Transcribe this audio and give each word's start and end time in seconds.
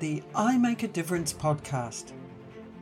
the 0.00 0.22
I 0.34 0.56
Make 0.56 0.82
a 0.82 0.88
Difference 0.88 1.30
podcast, 1.30 2.12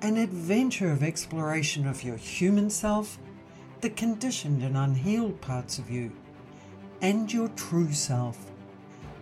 an 0.03 0.17
adventure 0.17 0.93
of 0.93 1.03
exploration 1.03 1.89
of 1.89 2.05
your 2.05 2.17
human 2.17 2.71
self, 2.71 3.19
the 3.81 3.91
conditioned 3.91 4.63
and 4.63 4.77
unhealed 4.77 5.41
parts 5.41 5.81
of 5.81 5.91
you, 5.91 6.13
and 7.03 7.33
your 7.33 7.49
true 7.49 7.93
self, 7.93 8.53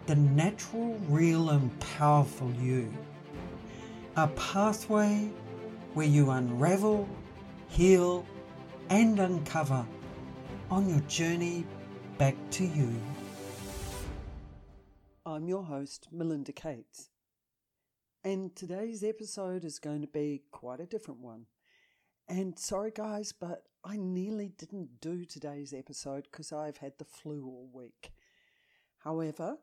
the 0.05 0.15
natural, 0.15 1.01
real, 1.09 1.49
and 1.49 1.81
powerful 1.81 2.53
you. 2.61 2.93
A 4.17 4.29
pathway 4.29 5.31
where 5.95 6.07
you 6.07 6.33
unravel, 6.33 7.09
heal, 7.69 8.27
and 8.91 9.19
uncover 9.19 9.87
on 10.71 10.87
your 10.87 11.01
journey 11.01 11.65
back 12.19 12.37
to 12.51 12.65
you. 12.67 12.95
I'm 15.25 15.49
your 15.49 15.65
host, 15.65 16.09
Melinda 16.13 16.53
Cates, 16.53 17.09
and 18.27 18.57
today's 18.57 19.05
episode 19.05 19.65
is 19.65 19.79
going 19.79 20.01
to 20.01 20.09
be 20.09 20.43
quite 20.51 20.81
a 20.81 20.87
different 20.87 21.21
one. 21.21 21.47
And 22.29 22.59
sorry, 22.59 22.91
guys, 22.91 23.31
but 23.31 23.63
I 23.85 23.97
nearly 23.97 24.49
didn't 24.59 25.01
do 25.01 25.25
today's 25.25 25.73
episode 25.73 26.25
because 26.25 26.53
I've 26.53 26.79
had 26.79 26.95
the 26.99 27.05
flu 27.05 27.45
all 27.47 27.71
week. 27.73 28.11
However, 29.05 29.59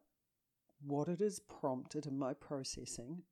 what 0.82 1.10
it 1.10 1.20
has 1.20 1.40
prompted 1.40 2.06
in 2.06 2.18
my 2.18 2.34
processing 2.34 3.24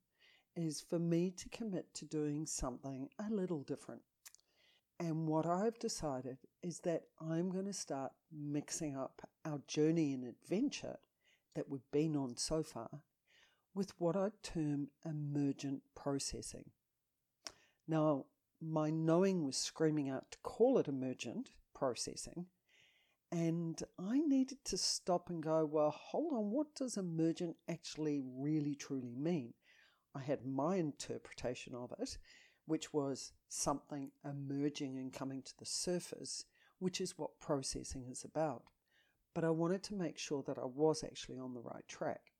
is 0.54 0.82
for 0.82 0.98
me 0.98 1.30
to 1.38 1.48
commit 1.48 1.94
to 1.94 2.04
doing 2.04 2.44
something 2.44 3.08
a 3.18 3.32
little 3.32 3.62
different. 3.62 4.02
And 5.00 5.26
what 5.26 5.46
I've 5.46 5.78
decided 5.78 6.36
is 6.62 6.80
that 6.80 7.04
I'm 7.18 7.50
going 7.50 7.64
to 7.64 7.72
start 7.72 8.12
mixing 8.30 8.98
up 8.98 9.26
our 9.46 9.62
journey 9.66 10.12
and 10.12 10.26
adventure 10.26 10.98
that 11.54 11.70
we've 11.70 11.90
been 11.90 12.16
on 12.16 12.36
so 12.36 12.62
far 12.62 13.00
with 13.74 13.92
what 13.98 14.16
I 14.16 14.30
term 14.42 14.88
emergent 15.04 15.82
processing. 15.94 16.70
Now, 17.88 18.26
my 18.60 18.90
knowing 18.90 19.44
was 19.44 19.56
screaming 19.56 20.08
out 20.08 20.30
to 20.30 20.38
call 20.42 20.78
it 20.78 20.88
emergent 20.88 21.50
processing, 21.74 22.46
and 23.30 23.82
I 23.98 24.20
needed 24.20 24.64
to 24.66 24.76
stop 24.76 25.30
and 25.30 25.42
go, 25.42 25.64
well, 25.64 25.90
hold 25.90 26.32
on, 26.34 26.50
what 26.50 26.74
does 26.74 26.96
emergent 26.96 27.56
actually 27.68 28.20
really 28.22 28.74
truly 28.74 29.14
mean? 29.16 29.54
I 30.14 30.20
had 30.20 30.44
my 30.44 30.76
interpretation 30.76 31.74
of 31.74 31.92
it, 31.98 32.18
which 32.66 32.92
was 32.92 33.32
something 33.48 34.10
emerging 34.24 34.98
and 34.98 35.12
coming 35.12 35.42
to 35.42 35.58
the 35.58 35.66
surface, 35.66 36.44
which 36.78 37.00
is 37.00 37.18
what 37.18 37.40
processing 37.40 38.06
is 38.10 38.22
about 38.22 38.64
but 39.34 39.44
I 39.44 39.50
wanted 39.50 39.82
to 39.84 39.94
make 39.94 40.18
sure 40.18 40.42
that 40.46 40.58
I 40.58 40.64
was 40.64 41.02
actually 41.04 41.38
on 41.38 41.54
the 41.54 41.60
right 41.60 41.86
track. 41.88 42.31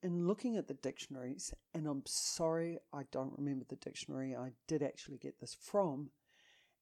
In 0.00 0.28
looking 0.28 0.56
at 0.56 0.68
the 0.68 0.74
dictionaries, 0.74 1.52
and 1.74 1.86
I'm 1.86 2.04
sorry 2.06 2.78
I 2.92 3.02
don't 3.10 3.36
remember 3.36 3.64
the 3.68 3.76
dictionary 3.76 4.36
I 4.36 4.52
did 4.68 4.82
actually 4.82 5.18
get 5.18 5.40
this 5.40 5.56
from, 5.60 6.10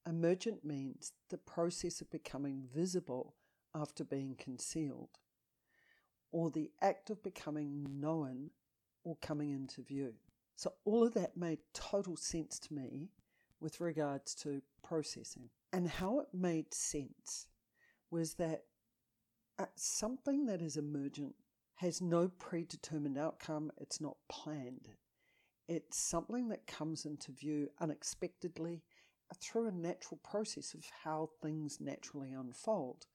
emergent 0.06 0.64
means 0.64 1.12
the 1.30 1.38
process 1.38 2.02
of 2.02 2.10
becoming 2.10 2.68
visible 2.74 3.34
after 3.74 4.04
being 4.04 4.36
concealed, 4.38 5.18
or 6.30 6.50
the 6.50 6.70
act 6.82 7.08
of 7.08 7.22
becoming 7.22 8.00
known 8.00 8.50
or 9.02 9.16
coming 9.22 9.50
into 9.50 9.80
view. 9.80 10.14
So, 10.54 10.74
all 10.84 11.02
of 11.02 11.14
that 11.14 11.36
made 11.36 11.58
total 11.72 12.16
sense 12.16 12.58
to 12.60 12.74
me 12.74 13.08
with 13.60 13.80
regards 13.80 14.34
to 14.36 14.62
processing. 14.82 15.48
And 15.72 15.88
how 15.88 16.20
it 16.20 16.28
made 16.34 16.74
sense 16.74 17.46
was 18.10 18.34
that 18.34 18.64
uh, 19.58 19.66
something 19.74 20.46
that 20.46 20.60
is 20.60 20.76
emergent 20.76 21.34
has 21.76 22.00
no 22.00 22.28
predetermined 22.28 23.18
outcome, 23.18 23.70
it's 23.78 24.00
not 24.00 24.16
planned. 24.28 24.88
It's 25.68 25.98
something 25.98 26.48
that 26.48 26.66
comes 26.66 27.04
into 27.04 27.32
view 27.32 27.68
unexpectedly 27.80 28.82
through 29.40 29.68
a 29.68 29.72
natural 29.72 30.20
process 30.22 30.74
of 30.74 30.84
how 31.04 31.30
things 31.42 31.78
naturally 31.80 32.32
unfold. 32.32 33.06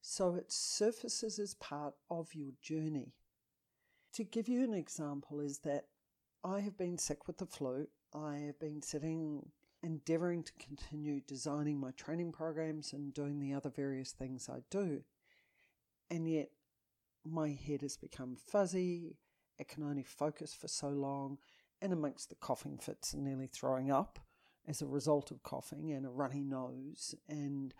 So 0.00 0.34
it 0.34 0.52
surfaces 0.52 1.38
as 1.38 1.54
part 1.54 1.94
of 2.10 2.34
your 2.34 2.52
journey. 2.62 3.14
To 4.14 4.24
give 4.24 4.48
you 4.48 4.62
an 4.62 4.74
example, 4.74 5.40
is 5.40 5.58
that 5.60 5.86
I 6.44 6.60
have 6.60 6.76
been 6.76 6.98
sick 6.98 7.26
with 7.26 7.38
the 7.38 7.46
flu. 7.46 7.88
I 8.14 8.36
have 8.46 8.60
been 8.60 8.80
sitting, 8.82 9.50
endeavoring 9.82 10.44
to 10.44 10.52
continue 10.60 11.20
designing 11.26 11.78
my 11.78 11.90
training 11.92 12.32
programs 12.32 12.92
and 12.92 13.12
doing 13.12 13.40
the 13.40 13.54
other 13.54 13.70
various 13.70 14.12
things 14.12 14.48
I 14.48 14.60
do 14.70 15.02
and 16.10 16.28
yet 16.28 16.48
my 17.24 17.50
head 17.50 17.82
has 17.82 17.96
become 17.96 18.36
fuzzy. 18.36 19.16
It 19.58 19.68
can 19.68 19.82
only 19.82 20.04
focus 20.04 20.54
for 20.54 20.68
so 20.68 20.88
long, 20.88 21.38
and 21.80 21.92
amongst 21.92 22.28
the 22.28 22.34
coughing 22.36 22.78
fits 22.78 23.12
and 23.12 23.24
nearly 23.24 23.46
throwing 23.46 23.90
up 23.90 24.18
as 24.66 24.82
a 24.82 24.86
result 24.86 25.30
of 25.30 25.42
coughing 25.42 25.92
and 25.92 26.04
a 26.04 26.10
runny 26.10 26.44
nose, 26.44 27.14
and 27.28 27.74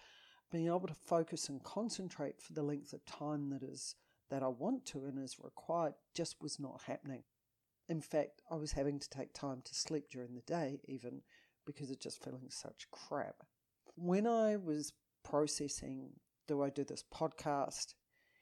being 0.51 0.67
able 0.67 0.87
to 0.87 0.95
focus 0.95 1.49
and 1.49 1.63
concentrate 1.63 2.41
for 2.41 2.53
the 2.53 2.63
length 2.63 2.93
of 2.93 3.05
time 3.05 3.51
that 3.51 3.63
is 3.63 3.95
that 4.31 4.43
I 4.43 4.49
want 4.49 4.85
to 4.87 5.05
and 5.05 5.23
is 5.23 5.39
required 5.39 5.95
just 6.15 6.37
was 6.41 6.59
not 6.59 6.83
happening. 6.87 7.23
In 7.89 8.01
fact, 8.01 8.43
I 8.51 8.57
was 8.57 8.73
having 8.73 8.99
to 8.99 9.09
take 9.09 9.33
time 9.33 9.63
to 9.65 9.75
sleep 9.75 10.05
during 10.11 10.35
the 10.35 10.43
day, 10.43 10.81
even 10.87 11.23
because 11.67 11.91
of 11.91 12.01
just 12.01 12.23
feeling 12.23 12.49
such 12.51 12.91
crap. 12.91 13.37
When 13.97 14.27
I 14.27 14.57
was 14.57 14.93
processing, 15.25 16.11
do 16.47 16.63
I 16.63 16.71
do 16.71 16.85
this 16.85 17.05
podcast? 17.15 17.95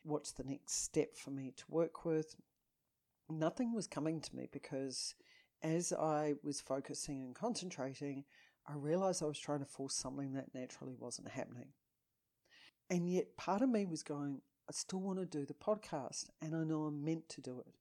What's 0.07 0.33
the 0.33 0.45
next 0.45 0.85
step 0.85 1.17
for 1.17 1.31
me 1.31 1.53
to 1.57 1.65
work 1.69 2.05
with. 2.05 2.37
Nothing 3.29 3.75
was 3.75 3.89
coming 3.89 4.21
to 4.21 4.37
me 4.37 4.49
because 4.53 5.15
as 5.63 5.93
I 5.93 6.35
was 6.45 6.61
focusing 6.61 7.25
and 7.25 7.35
concentrating, 7.35 8.25
I 8.69 8.75
realized 8.75 9.23
I 9.23 9.27
was 9.27 9.39
trying 9.39 9.61
to 9.61 9.65
force 9.65 9.95
something 9.95 10.33
that 10.35 10.55
naturally 10.55 10.95
wasn't 10.97 11.29
happening. 11.29 11.71
And 12.89 13.11
yet, 13.11 13.37
part 13.37 13.63
of 13.63 13.69
me 13.69 13.85
was 13.85 14.05
going, 14.05 14.43
I 14.69 14.73
still 14.73 15.01
want 15.01 15.19
to 15.19 15.27
do 15.27 15.45
the 15.45 15.55
podcast, 15.55 16.27
and 16.41 16.55
I 16.55 16.63
know 16.63 16.85
I'm 16.85 17.05
meant 17.05 17.29
to 17.31 17.41
do 17.41 17.59
it. 17.59 17.75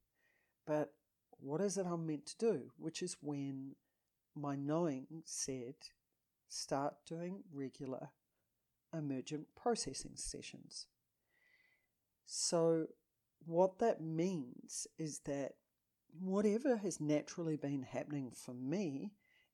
But 0.66 0.94
what 1.40 1.62
is 1.62 1.78
it 1.78 1.86
I'm 1.86 2.08
meant 2.08 2.26
to 2.28 2.38
do? 2.38 2.72
Which 2.78 3.04
is 3.04 3.18
when 3.22 3.76
my 4.36 4.56
knowing 4.56 5.06
said, 5.26 5.76
start 6.50 6.96
doing 7.08 7.44
regular 7.54 8.10
emergent 8.94 9.48
processing 9.56 10.14
sessions. 10.16 10.88
So, 12.26 12.88
what 13.46 13.80
that 13.80 14.02
means 14.02 14.88
is 14.98 15.20
that 15.26 15.54
whatever 16.20 16.78
has 16.78 17.00
naturally 17.00 17.56
been 17.56 17.84
happening 17.84 18.32
for 18.32 18.54
me 18.54 19.12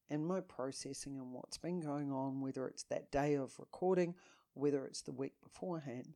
and 0.09 0.25
my 0.25 0.39
processing 0.41 1.17
and 1.17 1.31
what's 1.33 1.57
been 1.57 1.79
going 1.79 2.11
on, 2.11 2.41
whether 2.41 2.67
it's 2.67 2.83
that 2.83 3.11
day 3.11 3.35
of 3.35 3.59
recording, 3.59 4.15
whether 4.53 4.85
it's 4.85 5.01
the 5.01 5.11
week 5.11 5.33
beforehand, 5.41 6.15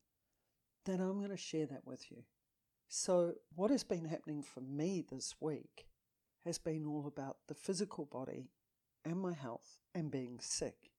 then 0.86 1.02
I'm 1.02 1.18
going 1.18 1.32
to 1.32 1.38
share 1.38 1.66
that 1.66 1.86
with 1.86 2.12
you. 2.12 2.24
So, 2.88 3.34
what 3.56 3.72
has 3.72 3.84
been 3.84 4.06
happening 4.06 4.44
for 4.44 4.62
me 4.62 5.04
this 5.10 5.36
week 5.40 5.88
has 6.46 6.58
been 6.58 6.86
all 6.86 7.08
about 7.08 7.38
the 7.48 7.56
physical 7.56 8.06
body 8.06 8.52
and 9.04 9.20
my 9.20 9.34
health 9.34 9.80
and 9.94 10.12
being 10.12 10.40
sick. 10.40 10.92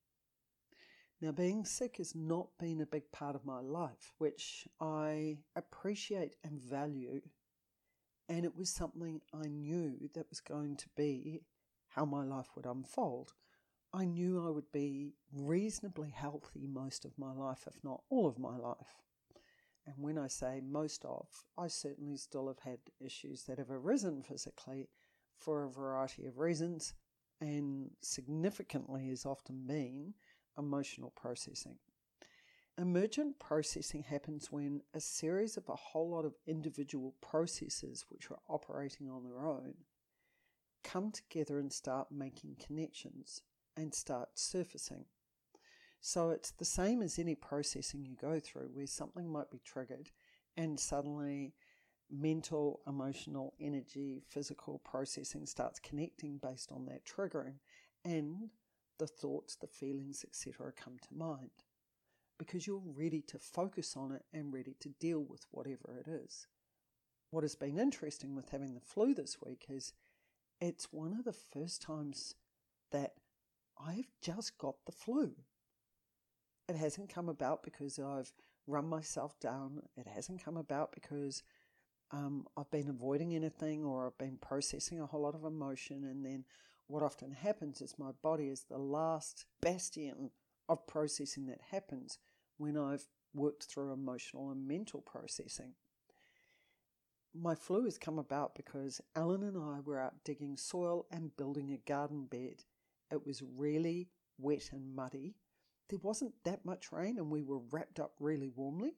Now, 1.20 1.32
being 1.32 1.64
sick 1.64 1.96
has 1.96 2.14
not 2.14 2.48
been 2.58 2.82
a 2.82 2.86
big 2.86 3.10
part 3.10 3.34
of 3.34 3.46
my 3.46 3.60
life, 3.60 4.12
which 4.18 4.68
I 4.80 5.38
appreciate 5.56 6.36
and 6.44 6.60
value. 6.60 7.22
And 8.28 8.44
it 8.44 8.54
was 8.54 8.68
something 8.68 9.22
I 9.32 9.48
knew 9.48 10.10
that 10.14 10.28
was 10.28 10.40
going 10.40 10.76
to 10.76 10.88
be 10.94 11.40
how 11.88 12.04
my 12.04 12.22
life 12.22 12.48
would 12.54 12.66
unfold. 12.66 13.32
I 13.94 14.04
knew 14.04 14.46
I 14.46 14.50
would 14.50 14.70
be 14.72 15.14
reasonably 15.32 16.10
healthy 16.10 16.66
most 16.66 17.06
of 17.06 17.18
my 17.18 17.32
life, 17.32 17.64
if 17.66 17.82
not 17.82 18.02
all 18.10 18.26
of 18.26 18.38
my 18.38 18.58
life. 18.58 19.00
And 19.86 19.94
when 19.96 20.18
I 20.18 20.26
say 20.26 20.60
most 20.60 21.02
of, 21.06 21.28
I 21.56 21.68
certainly 21.68 22.18
still 22.18 22.48
have 22.48 22.58
had 22.58 22.80
issues 23.00 23.44
that 23.44 23.56
have 23.56 23.70
arisen 23.70 24.22
physically 24.22 24.90
for 25.38 25.64
a 25.64 25.70
variety 25.70 26.26
of 26.26 26.38
reasons, 26.38 26.92
and 27.40 27.90
significantly 28.02 29.08
has 29.08 29.24
often 29.24 29.66
been 29.66 30.14
emotional 30.58 31.12
processing. 31.16 31.76
Emergent 32.78 33.38
processing 33.38 34.02
happens 34.02 34.52
when 34.52 34.82
a 34.92 35.00
series 35.00 35.56
of 35.56 35.68
a 35.68 35.76
whole 35.76 36.10
lot 36.10 36.26
of 36.26 36.34
individual 36.46 37.14
processes 37.22 38.04
which 38.10 38.30
are 38.30 38.38
operating 38.48 39.08
on 39.08 39.24
their 39.24 39.46
own 39.46 39.74
come 40.84 41.10
together 41.10 41.58
and 41.58 41.72
start 41.72 42.12
making 42.12 42.56
connections 42.64 43.40
and 43.76 43.94
start 43.94 44.28
surfacing. 44.34 45.06
So 46.00 46.30
it's 46.30 46.50
the 46.52 46.64
same 46.64 47.02
as 47.02 47.18
any 47.18 47.34
processing 47.34 48.04
you 48.04 48.14
go 48.14 48.38
through 48.38 48.70
where 48.72 48.86
something 48.86 49.28
might 49.28 49.50
be 49.50 49.60
triggered 49.64 50.10
and 50.56 50.78
suddenly 50.78 51.54
mental, 52.10 52.80
emotional, 52.86 53.54
energy, 53.60 54.22
physical 54.28 54.80
processing 54.84 55.46
starts 55.46 55.80
connecting 55.80 56.38
based 56.38 56.70
on 56.70 56.86
that 56.86 57.04
triggering 57.04 57.56
and 58.04 58.50
the 58.98 59.06
thoughts, 59.06 59.56
the 59.56 59.66
feelings, 59.66 60.24
etc., 60.26 60.72
come 60.72 60.96
to 61.02 61.14
mind 61.14 61.50
because 62.38 62.66
you're 62.66 62.82
ready 62.84 63.22
to 63.22 63.38
focus 63.38 63.96
on 63.96 64.12
it 64.12 64.24
and 64.32 64.52
ready 64.52 64.74
to 64.80 64.88
deal 65.00 65.20
with 65.20 65.46
whatever 65.50 65.96
it 65.98 66.08
is. 66.08 66.46
What 67.30 67.44
has 67.44 67.54
been 67.54 67.78
interesting 67.78 68.34
with 68.34 68.50
having 68.50 68.74
the 68.74 68.80
flu 68.80 69.14
this 69.14 69.38
week 69.44 69.66
is 69.68 69.92
it's 70.60 70.92
one 70.92 71.12
of 71.12 71.24
the 71.24 71.32
first 71.32 71.82
times 71.82 72.34
that 72.92 73.14
I've 73.78 74.10
just 74.22 74.58
got 74.58 74.76
the 74.86 74.92
flu. 74.92 75.32
It 76.68 76.76
hasn't 76.76 77.12
come 77.12 77.28
about 77.28 77.62
because 77.62 77.98
I've 77.98 78.32
run 78.66 78.88
myself 78.88 79.38
down. 79.40 79.82
It 79.96 80.06
hasn't 80.06 80.44
come 80.44 80.56
about 80.56 80.92
because 80.92 81.42
um, 82.10 82.46
I've 82.56 82.70
been 82.70 82.88
avoiding 82.88 83.34
anything 83.34 83.84
or 83.84 84.06
I've 84.06 84.18
been 84.18 84.38
processing 84.38 85.00
a 85.00 85.06
whole 85.06 85.22
lot 85.22 85.34
of 85.34 85.44
emotion. 85.44 86.04
And 86.04 86.24
then 86.24 86.44
what 86.88 87.02
often 87.02 87.32
happens 87.32 87.80
is 87.80 87.98
my 87.98 88.12
body 88.22 88.48
is 88.48 88.64
the 88.64 88.78
last 88.78 89.44
bastion 89.60 90.30
of 90.68 90.86
processing 90.86 91.46
that 91.46 91.60
happens 91.70 92.18
when 92.58 92.76
I've 92.76 93.06
worked 93.34 93.64
through 93.64 93.92
emotional 93.92 94.50
and 94.50 94.66
mental 94.66 95.00
processing. 95.00 95.74
My 97.34 97.54
flu 97.54 97.84
has 97.84 97.98
come 97.98 98.18
about 98.18 98.54
because 98.54 99.00
Alan 99.14 99.42
and 99.42 99.58
I 99.58 99.80
were 99.80 100.00
out 100.00 100.24
digging 100.24 100.56
soil 100.56 101.06
and 101.10 101.36
building 101.36 101.70
a 101.70 101.90
garden 101.90 102.26
bed. 102.26 102.64
It 103.10 103.26
was 103.26 103.42
really 103.42 104.08
wet 104.38 104.70
and 104.72 104.94
muddy. 104.94 105.34
There 105.88 105.98
wasn't 106.02 106.34
that 106.44 106.64
much 106.64 106.92
rain 106.92 107.18
and 107.18 107.30
we 107.30 107.42
were 107.42 107.60
wrapped 107.70 108.00
up 108.00 108.14
really 108.18 108.48
warmly, 108.48 108.94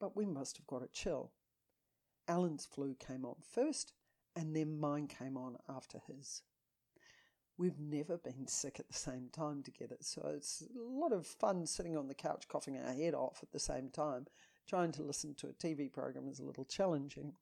but 0.00 0.16
we 0.16 0.26
must 0.26 0.56
have 0.56 0.66
got 0.66 0.82
a 0.82 0.88
chill. 0.88 1.32
Alan's 2.28 2.66
flu 2.66 2.96
came 2.98 3.24
on 3.24 3.36
first, 3.48 3.92
and 4.34 4.54
then 4.54 4.80
mine 4.80 5.06
came 5.06 5.36
on 5.36 5.56
after 5.68 6.00
his. 6.06 6.42
We've 7.58 7.78
never 7.78 8.18
been 8.18 8.46
sick 8.46 8.78
at 8.78 8.88
the 8.88 8.98
same 8.98 9.30
time 9.32 9.62
together, 9.62 9.96
so 10.00 10.30
it's 10.36 10.62
a 10.76 10.78
lot 10.78 11.12
of 11.12 11.26
fun 11.26 11.66
sitting 11.66 11.96
on 11.96 12.06
the 12.06 12.14
couch 12.14 12.48
coughing 12.48 12.76
our 12.76 12.92
head 12.92 13.14
off 13.14 13.38
at 13.42 13.50
the 13.50 13.58
same 13.58 13.88
time. 13.88 14.26
Trying 14.68 14.92
to 14.92 15.02
listen 15.02 15.34
to 15.36 15.48
a 15.48 15.52
TV 15.52 15.90
program 15.90 16.28
is 16.28 16.38
a 16.38 16.44
little 16.44 16.66
challenging. 16.66 17.32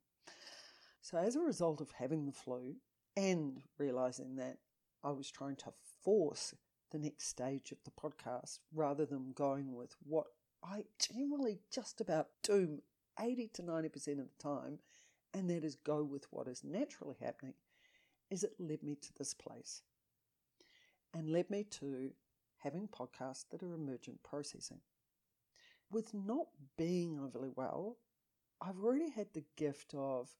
So, 1.01 1.19
as 1.19 1.35
a 1.35 1.41
result 1.41 1.81
of 1.81 1.91
having 1.91 2.27
the 2.27 2.33
flu 2.33 2.77
and 3.17 3.61
realizing 3.77 4.37
that 4.37 4.59
I 5.03 5.11
was 5.11 5.33
trying 5.33 5.57
to 5.57 5.73
force 6.05 6.55
the 6.93 6.99
next 7.01 7.27
stage 7.27 7.73
of 7.73 7.79
the 7.85 7.91
podcast 7.91 8.61
rather 8.73 9.05
than 9.05 9.33
going 9.33 9.75
with 9.75 9.97
what 10.05 10.27
I 10.63 10.85
generally 11.01 11.59
just 11.73 12.01
about 12.01 12.29
do 12.45 12.83
80 13.19 13.49
to 13.55 13.63
90% 13.63 14.21
of 14.21 14.29
the 14.29 14.43
time, 14.43 14.79
and 15.33 15.51
that 15.51 15.65
is 15.65 15.75
go 15.75 16.05
with 16.05 16.27
what 16.31 16.47
is 16.47 16.63
naturally 16.63 17.17
happening, 17.21 17.55
is 18.31 18.45
it 18.45 18.55
led 18.61 18.85
me 18.85 18.95
to 18.95 19.13
this 19.19 19.35
place 19.35 19.83
and 21.15 21.31
led 21.31 21.49
me 21.49 21.65
to 21.71 22.11
having 22.59 22.89
podcasts 22.89 23.45
that 23.51 23.63
are 23.63 23.75
emergent 23.75 24.23
processing. 24.23 24.81
With 25.91 26.13
not 26.13 26.49
being 26.77 27.21
overly 27.21 27.51
well, 27.55 27.97
I've 28.61 28.83
already 28.83 29.11
had 29.11 29.29
the 29.33 29.45
gift 29.57 29.95
of 29.95 30.31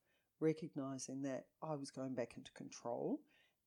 recognizing 0.41 1.23
that 1.23 1.47
I 1.63 1.75
was 1.75 1.91
going 1.91 2.15
back 2.15 2.35
into 2.37 2.53
control 2.53 3.21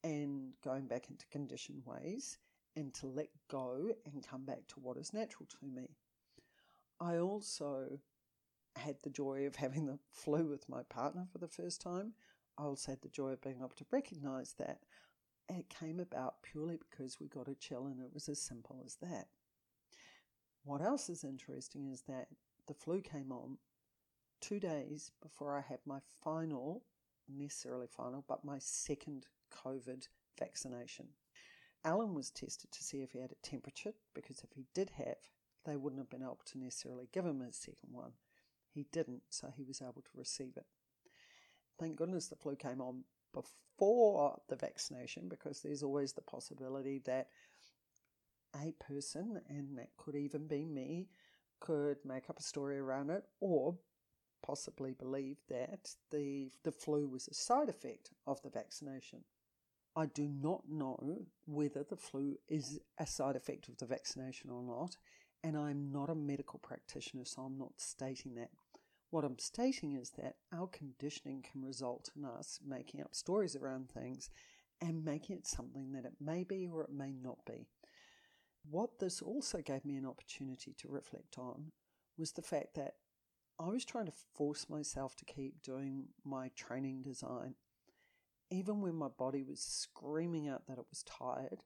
and 0.03 0.53
going 0.63 0.87
back 0.87 1.09
into 1.09 1.25
conditioned 1.27 1.83
ways 1.85 2.37
and 2.75 2.93
to 2.95 3.07
let 3.07 3.29
go 3.49 3.91
and 4.05 4.27
come 4.27 4.45
back 4.45 4.67
to 4.67 4.79
what 4.79 4.97
is 4.97 5.13
natural 5.13 5.47
to 5.47 5.65
me. 5.65 5.89
I 6.99 7.17
also 7.17 7.99
had 8.75 8.97
the 9.03 9.09
joy 9.09 9.45
of 9.47 9.55
having 9.55 9.85
the 9.85 9.99
flu 10.11 10.47
with 10.47 10.69
my 10.69 10.83
partner 10.83 11.25
for 11.31 11.39
the 11.39 11.47
first 11.47 11.81
time. 11.81 12.13
I 12.57 12.63
also 12.63 12.91
had 12.91 13.01
the 13.01 13.09
joy 13.09 13.29
of 13.29 13.41
being 13.41 13.57
able 13.57 13.69
to 13.69 13.85
recognize 13.91 14.53
that. 14.57 14.79
It 15.49 15.69
came 15.69 15.99
about 15.99 16.43
purely 16.43 16.77
because 16.77 17.19
we 17.19 17.27
got 17.27 17.47
a 17.47 17.55
chill 17.55 17.87
and 17.87 18.01
it 18.01 18.13
was 18.13 18.27
as 18.27 18.41
simple 18.41 18.81
as 18.85 18.95
that. 18.95 19.27
What 20.63 20.81
else 20.81 21.09
is 21.09 21.23
interesting 21.23 21.87
is 21.87 22.01
that 22.09 22.27
the 22.67 22.73
flu 22.73 23.01
came 23.01 23.31
on 23.31 23.57
two 24.41 24.59
days 24.59 25.11
before 25.21 25.57
I 25.57 25.61
had 25.61 25.79
my 25.85 25.99
final, 26.21 26.83
necessarily 27.29 27.87
final, 27.87 28.25
but 28.27 28.43
my 28.43 28.57
second 28.59 29.27
COVID 29.51 30.07
vaccination. 30.37 31.07
Alan 31.85 32.13
was 32.13 32.29
tested 32.29 32.71
to 32.71 32.83
see 32.83 32.97
if 33.01 33.11
he 33.13 33.19
had 33.19 33.31
a 33.31 33.47
temperature 33.47 33.93
because 34.13 34.39
if 34.39 34.51
he 34.53 34.65
did 34.73 34.91
have, 34.97 35.15
they 35.65 35.77
wouldn't 35.77 36.01
have 36.01 36.09
been 36.09 36.21
able 36.21 36.39
to 36.45 36.59
necessarily 36.59 37.07
give 37.13 37.25
him 37.25 37.41
a 37.41 37.53
second 37.53 37.91
one. 37.91 38.11
He 38.73 38.85
didn't, 38.91 39.21
so 39.29 39.53
he 39.55 39.63
was 39.63 39.81
able 39.81 40.01
to 40.01 40.17
receive 40.17 40.57
it. 40.57 40.65
Thank 41.79 41.95
goodness 41.95 42.27
the 42.27 42.35
flu 42.35 42.55
came 42.55 42.81
on 42.81 43.03
before 43.41 44.39
the 44.49 44.55
vaccination 44.55 45.27
because 45.29 45.61
there's 45.61 45.83
always 45.83 46.13
the 46.13 46.21
possibility 46.21 47.01
that 47.05 47.27
a 48.55 48.73
person, 48.79 49.41
and 49.49 49.77
that 49.77 49.89
could 49.97 50.15
even 50.15 50.47
be 50.47 50.65
me, 50.65 51.07
could 51.59 51.97
make 52.05 52.29
up 52.29 52.39
a 52.39 52.43
story 52.43 52.77
around 52.77 53.09
it 53.09 53.23
or 53.39 53.75
possibly 54.45 54.93
believe 54.93 55.37
that 55.49 55.89
the, 56.11 56.51
the 56.63 56.71
flu 56.71 57.07
was 57.07 57.27
a 57.27 57.33
side 57.33 57.69
effect 57.69 58.11
of 58.25 58.41
the 58.41 58.49
vaccination. 58.49 59.19
I 59.95 60.05
do 60.05 60.27
not 60.27 60.61
know 60.69 61.25
whether 61.45 61.83
the 61.83 61.97
flu 61.97 62.37
is 62.47 62.79
a 62.99 63.07
side 63.07 63.35
effect 63.35 63.67
of 63.67 63.77
the 63.77 63.85
vaccination 63.85 64.51
or 64.51 64.61
not, 64.61 64.95
and 65.43 65.57
I'm 65.57 65.91
not 65.91 66.09
a 66.09 66.15
medical 66.15 66.59
practitioner, 66.59 67.25
so 67.25 67.41
I'm 67.41 67.57
not 67.57 67.73
stating 67.77 68.35
that. 68.35 68.49
What 69.17 69.25
I'm 69.25 69.39
stating 69.39 69.95
is 69.95 70.11
that 70.11 70.35
our 70.53 70.67
conditioning 70.67 71.41
can 71.41 71.63
result 71.65 72.11
in 72.15 72.23
us 72.23 72.59
making 72.63 73.01
up 73.01 73.15
stories 73.15 73.55
around 73.55 73.89
things 73.89 74.29
and 74.79 75.03
making 75.03 75.37
it 75.37 75.47
something 75.47 75.91
that 75.93 76.05
it 76.05 76.13
may 76.21 76.43
be 76.43 76.69
or 76.71 76.83
it 76.83 76.91
may 76.91 77.13
not 77.13 77.39
be. 77.43 77.67
What 78.69 78.99
this 78.99 79.23
also 79.23 79.63
gave 79.63 79.85
me 79.85 79.95
an 79.95 80.05
opportunity 80.05 80.75
to 80.77 80.87
reflect 80.87 81.39
on 81.39 81.71
was 82.15 82.33
the 82.33 82.43
fact 82.43 82.75
that 82.75 82.93
I 83.59 83.69
was 83.69 83.85
trying 83.85 84.05
to 84.05 84.11
force 84.35 84.69
myself 84.69 85.15
to 85.15 85.25
keep 85.25 85.63
doing 85.63 86.09
my 86.23 86.51
training 86.55 87.01
design, 87.01 87.55
even 88.51 88.81
when 88.81 88.93
my 88.93 89.07
body 89.07 89.41
was 89.41 89.61
screaming 89.61 90.47
out 90.47 90.67
that 90.67 90.77
it 90.77 90.85
was 90.91 91.01
tired 91.01 91.63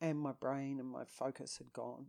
and 0.00 0.18
my 0.18 0.32
brain 0.32 0.80
and 0.80 0.88
my 0.88 1.04
focus 1.04 1.58
had 1.58 1.70
gone. 1.74 2.06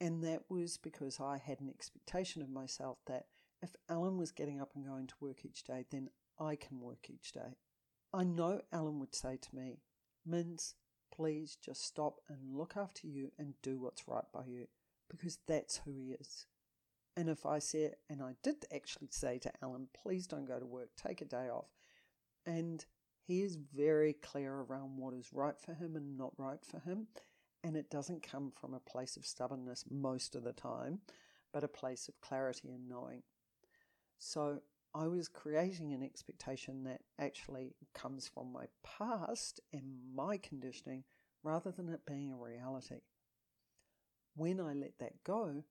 And 0.00 0.24
that 0.24 0.44
was 0.48 0.78
because 0.78 1.20
I 1.20 1.36
had 1.36 1.60
an 1.60 1.68
expectation 1.68 2.40
of 2.40 2.48
myself 2.48 3.00
that 3.06 3.26
if 3.62 3.70
Alan 3.88 4.16
was 4.16 4.30
getting 4.30 4.60
up 4.60 4.70
and 4.74 4.86
going 4.86 5.06
to 5.06 5.14
work 5.20 5.44
each 5.44 5.64
day, 5.64 5.84
then 5.90 6.10
I 6.38 6.56
can 6.56 6.80
work 6.80 7.08
each 7.10 7.32
day. 7.32 7.56
I 8.12 8.24
know 8.24 8.62
Alan 8.72 9.00
would 9.00 9.14
say 9.14 9.36
to 9.36 9.54
me, 9.54 9.80
Mins, 10.24 10.74
please 11.14 11.56
just 11.62 11.84
stop 11.84 12.20
and 12.28 12.56
look 12.56 12.74
after 12.76 13.06
you 13.06 13.32
and 13.38 13.54
do 13.62 13.78
what's 13.78 14.06
right 14.06 14.24
by 14.32 14.44
you 14.46 14.66
because 15.10 15.38
that's 15.46 15.78
who 15.78 15.92
he 15.92 16.12
is. 16.12 16.46
And 17.16 17.28
if 17.28 17.44
I 17.44 17.58
said, 17.58 17.96
and 18.08 18.22
I 18.22 18.34
did 18.44 18.64
actually 18.72 19.08
say 19.10 19.38
to 19.38 19.52
Alan, 19.62 19.88
please 20.02 20.26
don't 20.26 20.44
go 20.44 20.60
to 20.60 20.66
work, 20.66 20.90
take 20.96 21.20
a 21.20 21.24
day 21.24 21.48
off. 21.48 21.70
And 22.46 22.84
he 23.26 23.42
is 23.42 23.58
very 23.74 24.12
clear 24.12 24.54
around 24.54 24.96
what 24.96 25.14
is 25.14 25.32
right 25.32 25.58
for 25.58 25.74
him 25.74 25.96
and 25.96 26.16
not 26.16 26.32
right 26.38 26.64
for 26.64 26.78
him. 26.78 27.08
And 27.64 27.76
it 27.76 27.90
doesn't 27.90 28.22
come 28.22 28.52
from 28.52 28.72
a 28.72 28.80
place 28.80 29.16
of 29.16 29.26
stubbornness 29.26 29.84
most 29.90 30.36
of 30.36 30.44
the 30.44 30.52
time, 30.52 31.00
but 31.52 31.64
a 31.64 31.68
place 31.68 32.08
of 32.08 32.20
clarity 32.20 32.70
and 32.70 32.88
knowing. 32.88 33.22
So 34.18 34.60
I 34.94 35.06
was 35.06 35.28
creating 35.28 35.92
an 35.92 36.02
expectation 36.02 36.84
that 36.84 37.02
actually 37.18 37.74
comes 37.94 38.26
from 38.26 38.52
my 38.52 38.66
past 38.82 39.60
and 39.72 39.98
my 40.14 40.38
conditioning 40.38 41.04
rather 41.42 41.70
than 41.70 41.88
it 41.88 42.00
being 42.06 42.32
a 42.32 42.36
reality. 42.36 43.00
When 44.34 44.60
I 44.60 44.72
let 44.72 44.98
that 44.98 45.24
go, 45.24 45.62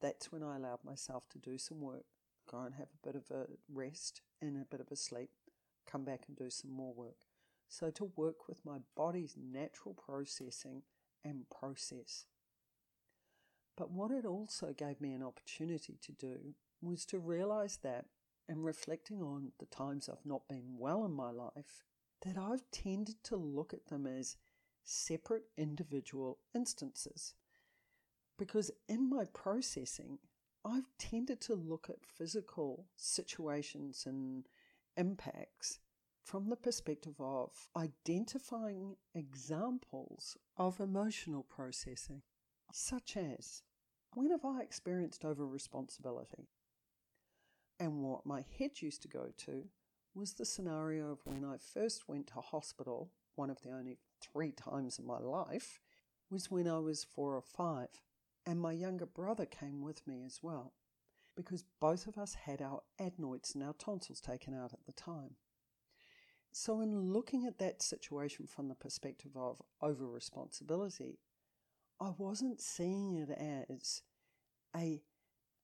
that's 0.00 0.32
when 0.32 0.42
I 0.42 0.56
allowed 0.56 0.84
myself 0.84 1.28
to 1.30 1.38
do 1.38 1.58
some 1.58 1.80
work, 1.80 2.04
go 2.50 2.60
and 2.60 2.74
have 2.74 2.88
a 2.88 3.06
bit 3.06 3.16
of 3.16 3.30
a 3.30 3.46
rest 3.72 4.22
and 4.40 4.56
a 4.56 4.64
bit 4.64 4.80
of 4.80 4.90
a 4.90 4.96
sleep, 4.96 5.30
come 5.86 6.04
back 6.04 6.24
and 6.26 6.36
do 6.36 6.50
some 6.50 6.70
more 6.70 6.94
work. 6.94 7.26
So 7.68 7.90
to 7.90 8.10
work 8.16 8.48
with 8.48 8.64
my 8.64 8.78
body's 8.96 9.36
natural 9.36 9.94
processing 9.94 10.82
and 11.24 11.44
process. 11.50 12.26
But 13.76 13.90
what 13.90 14.10
it 14.10 14.24
also 14.24 14.74
gave 14.76 15.00
me 15.00 15.12
an 15.12 15.22
opportunity 15.22 15.98
to 16.02 16.12
do 16.12 16.54
was 16.82 17.04
to 17.06 17.18
realize 17.18 17.78
that 17.82 18.06
and 18.48 18.64
reflecting 18.64 19.22
on 19.22 19.52
the 19.58 19.66
times 19.66 20.08
I've 20.08 20.26
not 20.26 20.48
been 20.48 20.76
well 20.76 21.04
in 21.04 21.12
my 21.12 21.30
life, 21.30 21.84
that 22.22 22.36
I've 22.36 22.68
tended 22.70 23.22
to 23.24 23.36
look 23.36 23.72
at 23.72 23.86
them 23.86 24.06
as 24.06 24.36
separate 24.82 25.44
individual 25.56 26.38
instances. 26.54 27.34
Because 28.38 28.70
in 28.88 29.08
my 29.08 29.24
processing, 29.32 30.18
I've 30.64 30.90
tended 30.98 31.40
to 31.42 31.54
look 31.54 31.88
at 31.88 32.04
physical 32.04 32.86
situations 32.96 34.04
and 34.06 34.48
impacts 34.96 35.78
from 36.24 36.48
the 36.48 36.56
perspective 36.56 37.14
of 37.18 37.68
identifying 37.76 38.96
examples 39.14 40.36
of 40.56 40.80
emotional 40.80 41.44
processing, 41.44 42.22
such 42.72 43.16
as 43.16 43.62
when 44.14 44.30
have 44.30 44.44
I 44.44 44.60
experienced 44.60 45.24
over 45.24 45.46
responsibility? 45.46 46.48
And 47.80 48.02
what 48.02 48.26
my 48.26 48.44
head 48.58 48.82
used 48.82 49.00
to 49.02 49.08
go 49.08 49.32
to 49.46 49.64
was 50.14 50.34
the 50.34 50.44
scenario 50.44 51.12
of 51.12 51.20
when 51.24 51.46
I 51.46 51.56
first 51.56 52.08
went 52.08 52.26
to 52.28 52.34
hospital, 52.34 53.10
one 53.36 53.48
of 53.48 53.62
the 53.62 53.70
only 53.70 53.96
three 54.20 54.52
times 54.52 54.98
in 54.98 55.06
my 55.06 55.18
life, 55.18 55.80
was 56.30 56.50
when 56.50 56.68
I 56.68 56.78
was 56.78 57.04
four 57.04 57.34
or 57.34 57.42
five. 57.42 57.88
And 58.44 58.60
my 58.60 58.72
younger 58.72 59.06
brother 59.06 59.46
came 59.46 59.80
with 59.80 60.06
me 60.06 60.22
as 60.26 60.40
well, 60.42 60.74
because 61.34 61.64
both 61.80 62.06
of 62.06 62.18
us 62.18 62.34
had 62.34 62.60
our 62.60 62.82
adenoids 62.98 63.54
and 63.54 63.64
our 63.64 63.72
tonsils 63.72 64.20
taken 64.20 64.52
out 64.52 64.74
at 64.74 64.84
the 64.84 64.92
time. 64.92 65.36
So, 66.52 66.80
in 66.80 67.12
looking 67.12 67.46
at 67.46 67.58
that 67.58 67.80
situation 67.80 68.46
from 68.46 68.68
the 68.68 68.74
perspective 68.74 69.32
of 69.36 69.62
over 69.80 70.06
responsibility, 70.06 71.20
I 72.00 72.10
wasn't 72.18 72.60
seeing 72.60 73.14
it 73.14 73.30
as 73.30 74.02
a 74.76 75.02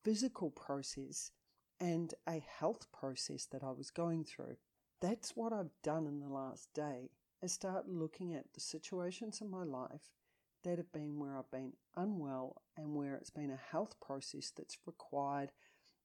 physical 0.04 0.50
process 0.50 1.32
and 1.80 2.14
a 2.28 2.42
health 2.58 2.86
process 2.92 3.46
that 3.46 3.62
I 3.62 3.70
was 3.70 3.90
going 3.90 4.24
through. 4.24 4.56
That's 5.00 5.36
what 5.36 5.52
I've 5.52 5.72
done 5.82 6.06
in 6.06 6.20
the 6.20 6.28
last 6.28 6.68
day 6.74 7.10
is 7.42 7.52
start 7.52 7.88
looking 7.88 8.34
at 8.34 8.52
the 8.54 8.60
situations 8.60 9.40
in 9.40 9.50
my 9.50 9.62
life 9.62 10.10
that 10.64 10.78
have 10.78 10.92
been 10.92 11.18
where 11.18 11.38
I've 11.38 11.50
been 11.50 11.74
unwell 11.96 12.62
and 12.76 12.94
where 12.94 13.14
it's 13.14 13.30
been 13.30 13.50
a 13.50 13.70
health 13.70 13.94
process 14.00 14.50
that's 14.56 14.78
required 14.86 15.52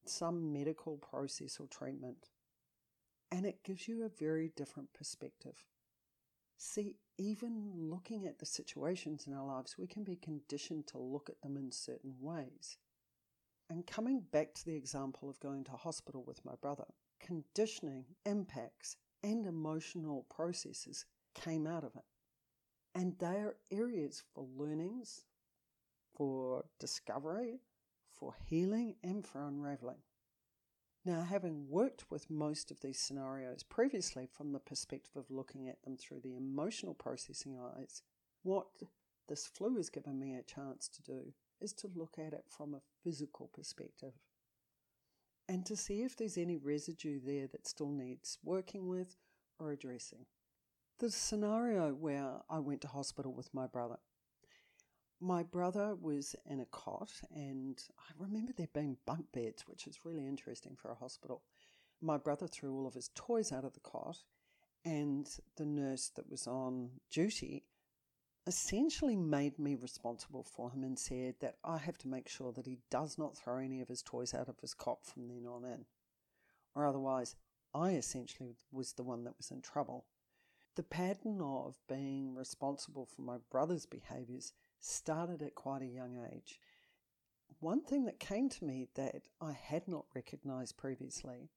some 0.05 0.51
medical 0.51 0.97
process 0.97 1.57
or 1.59 1.67
treatment. 1.67 2.29
And 3.31 3.45
it 3.45 3.63
gives 3.63 3.87
you 3.87 4.03
a 4.03 4.09
very 4.09 4.51
different 4.55 4.93
perspective. 4.93 5.63
See, 6.57 6.97
even 7.17 7.71
looking 7.75 8.27
at 8.27 8.39
the 8.39 8.45
situations 8.45 9.25
in 9.25 9.33
our 9.33 9.45
lives, 9.45 9.77
we 9.77 9.87
can 9.87 10.03
be 10.03 10.15
conditioned 10.15 10.85
to 10.87 10.97
look 10.97 11.29
at 11.29 11.41
them 11.41 11.57
in 11.57 11.71
certain 11.71 12.15
ways. 12.19 12.77
And 13.71 13.87
coming 13.87 14.25
back 14.33 14.53
to 14.55 14.65
the 14.65 14.75
example 14.75 15.29
of 15.29 15.39
going 15.39 15.63
to 15.63 15.71
hospital 15.71 16.25
with 16.27 16.43
my 16.43 16.55
brother, 16.61 16.87
conditioning 17.21 18.03
impacts 18.25 18.97
and 19.23 19.45
emotional 19.45 20.25
processes 20.29 21.05
came 21.35 21.65
out 21.65 21.85
of 21.85 21.95
it. 21.95 22.03
And 22.93 23.17
they 23.17 23.27
are 23.27 23.55
areas 23.71 24.23
for 24.33 24.45
learnings, 24.57 25.21
for 26.13 26.65
discovery, 26.81 27.61
for 28.13 28.35
healing, 28.43 28.95
and 29.05 29.25
for 29.25 29.41
unraveling. 29.41 30.03
Now, 31.05 31.21
having 31.21 31.69
worked 31.69 32.11
with 32.11 32.29
most 32.29 32.71
of 32.71 32.81
these 32.81 32.99
scenarios 32.99 33.63
previously 33.63 34.27
from 34.29 34.51
the 34.51 34.59
perspective 34.59 35.15
of 35.15 35.31
looking 35.31 35.69
at 35.69 35.81
them 35.83 35.95
through 35.95 36.19
the 36.19 36.35
emotional 36.35 36.93
processing 36.93 37.57
eyes, 37.57 38.01
what 38.43 38.67
this 39.29 39.47
flu 39.47 39.77
has 39.77 39.89
given 39.89 40.19
me 40.19 40.35
a 40.35 40.43
chance 40.43 40.89
to 40.89 41.01
do 41.03 41.33
is 41.61 41.73
to 41.73 41.89
look 41.95 42.15
at 42.17 42.33
it 42.33 42.45
from 42.49 42.73
a 42.73 42.81
physical 43.03 43.49
perspective 43.53 44.13
and 45.47 45.65
to 45.65 45.75
see 45.75 46.01
if 46.01 46.15
there's 46.15 46.37
any 46.37 46.57
residue 46.57 47.19
there 47.19 47.47
that 47.47 47.67
still 47.67 47.91
needs 47.91 48.37
working 48.43 48.87
with 48.87 49.17
or 49.59 49.71
addressing. 49.71 50.25
The 50.99 51.09
scenario 51.09 51.93
where 51.93 52.41
I 52.49 52.59
went 52.59 52.81
to 52.81 52.87
hospital 52.87 53.33
with 53.33 53.53
my 53.53 53.67
brother 53.67 53.97
my 55.21 55.43
brother 55.43 55.95
was 55.95 56.35
in 56.49 56.59
a 56.59 56.65
cot, 56.65 57.11
and 57.33 57.81
I 57.99 58.11
remember 58.17 58.53
there 58.53 58.67
being 58.73 58.97
bunk 59.05 59.27
beds, 59.31 59.67
which 59.67 59.85
is 59.85 60.03
really 60.03 60.27
interesting 60.27 60.75
for 60.75 60.89
a 60.89 60.95
hospital. 60.95 61.43
My 62.01 62.17
brother 62.17 62.47
threw 62.47 62.73
all 62.73 62.87
of 62.87 62.95
his 62.95 63.11
toys 63.13 63.51
out 63.51 63.63
of 63.63 63.73
the 63.73 63.79
cot, 63.81 64.17
and 64.83 65.29
the 65.57 65.65
nurse 65.65 66.09
that 66.15 66.29
was 66.29 66.47
on 66.47 66.89
duty 67.11 67.65
essentially 68.47 69.15
made 69.15 69.59
me 69.59 69.75
responsible 69.75 70.43
for 70.43 70.71
him 70.71 70.83
and 70.83 70.97
said 70.97 71.35
that 71.39 71.57
I 71.63 71.77
have 71.77 71.97
to 71.99 72.07
make 72.07 72.27
sure 72.27 72.51
that 72.53 72.65
he 72.65 72.79
does 72.89 73.17
not 73.17 73.37
throw 73.37 73.57
any 73.57 73.81
of 73.81 73.87
his 73.87 74.01
toys 74.01 74.33
out 74.33 74.49
of 74.49 74.59
his 74.59 74.73
cot 74.73 75.05
from 75.05 75.27
then 75.27 75.45
on 75.45 75.63
in, 75.63 75.85
or 76.73 76.85
otherwise, 76.85 77.35
I 77.73 77.91
essentially 77.91 78.55
was 78.71 78.93
the 78.93 79.03
one 79.03 79.23
that 79.23 79.37
was 79.37 79.51
in 79.51 79.61
trouble. 79.61 80.05
The 80.75 80.83
pattern 80.83 81.39
of 81.41 81.75
being 81.87 82.33
responsible 82.33 83.05
for 83.05 83.21
my 83.21 83.37
brother's 83.49 83.85
behaviours 83.85 84.53
started 84.79 85.41
at 85.41 85.55
quite 85.55 85.81
a 85.81 85.85
young 85.85 86.17
age. 86.33 86.59
One 87.59 87.81
thing 87.81 88.05
that 88.05 88.19
came 88.19 88.49
to 88.49 88.65
me 88.65 88.87
that 88.95 89.27
I 89.39 89.51
had 89.51 89.87
not 89.87 90.05
recognized 90.15 90.77
previously, 90.77 91.49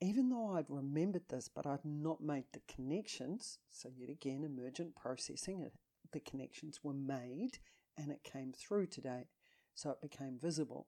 even 0.00 0.28
though 0.28 0.52
I'd 0.52 0.70
remembered 0.70 1.28
this, 1.28 1.48
but 1.48 1.66
I'd 1.66 1.84
not 1.84 2.20
made 2.20 2.44
the 2.52 2.60
connections, 2.72 3.58
so 3.68 3.88
yet 3.96 4.10
again, 4.10 4.44
emergent 4.44 4.94
processing, 4.94 5.68
the 6.12 6.20
connections 6.20 6.80
were 6.82 6.94
made 6.94 7.58
and 7.96 8.10
it 8.10 8.22
came 8.24 8.52
through 8.52 8.86
today, 8.86 9.28
so 9.74 9.90
it 9.90 10.00
became 10.00 10.38
visible, 10.40 10.86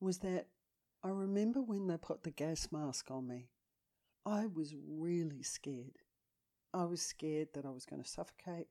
was 0.00 0.18
that 0.18 0.48
I 1.02 1.08
remember 1.08 1.62
when 1.62 1.86
they 1.86 1.96
put 1.96 2.22
the 2.22 2.30
gas 2.30 2.68
mask 2.70 3.10
on 3.10 3.26
me, 3.26 3.48
I 4.26 4.46
was 4.46 4.74
really 4.86 5.42
scared. 5.42 5.98
I 6.74 6.84
was 6.84 7.00
scared 7.00 7.48
that 7.54 7.64
I 7.64 7.70
was 7.70 7.86
going 7.86 8.02
to 8.02 8.08
suffocate. 8.08 8.68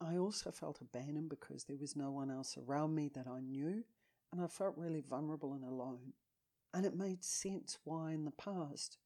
I 0.00 0.16
also 0.16 0.50
felt 0.50 0.80
abandoned 0.80 1.28
because 1.30 1.64
there 1.64 1.76
was 1.76 1.94
no 1.96 2.10
one 2.10 2.30
else 2.30 2.58
around 2.58 2.94
me 2.94 3.08
that 3.14 3.28
I 3.28 3.40
knew, 3.40 3.84
and 4.32 4.42
I 4.42 4.48
felt 4.48 4.76
really 4.76 5.00
vulnerable 5.00 5.54
and 5.54 5.64
alone. 5.64 6.12
And 6.74 6.84
it 6.84 6.96
made 6.96 7.24
sense 7.24 7.78
why, 7.84 8.12
in 8.12 8.24
the 8.24 8.32
past, 8.32 8.98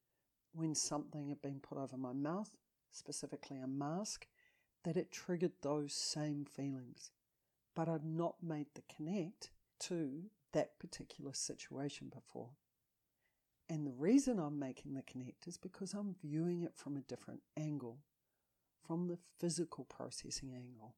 when 0.53 0.75
something 0.75 1.29
had 1.29 1.43
been 1.43 1.61
put 1.61 1.79
over 1.79 1.99
my 1.99 2.15
mouth, 2.15 2.51
specifically 2.91 3.59
a 3.59 3.67
mask, 3.67 4.27
that 4.85 4.97
it 4.97 5.11
triggered 5.11 5.53
those 5.63 5.93
same 5.93 6.45
feelings. 6.45 7.11
But 7.75 7.89
I'd 7.89 8.05
not 8.05 8.37
made 8.43 8.67
the 8.75 8.83
connect 8.95 9.51
to 9.81 10.25
that 10.53 10.79
particular 10.79 11.33
situation 11.35 12.11
before. 12.13 12.51
And 13.69 13.87
the 13.87 13.93
reason 13.93 14.39
I'm 14.39 14.59
making 14.59 14.95
the 14.95 15.03
connect 15.03 15.47
is 15.47 15.59
because 15.59 15.93
I'm 15.93 16.17
viewing 16.23 16.63
it 16.63 16.73
from 16.75 16.97
a 16.97 17.03
different 17.03 17.43
angle 17.57 17.99
from 18.89 19.07
the 19.07 19.19
physical 19.39 19.85
processing 19.85 20.55
angle. 20.55 20.95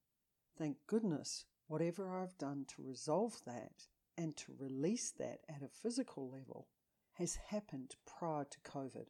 Thank 0.57 0.77
goodness, 0.87 1.47
whatever 1.67 2.09
I've 2.09 2.39
done 2.39 2.65
to 2.77 2.83
resolve 2.83 3.41
that 3.47 3.89
and 4.17 4.37
to 4.37 4.55
release 4.57 5.11
that 5.19 5.41
at 5.49 5.63
a 5.63 5.69
physical 5.69 6.31
level 6.31 6.69
has 7.15 7.39
happened 7.49 7.97
prior 8.07 8.45
to 8.45 8.61
COVID, 8.61 9.07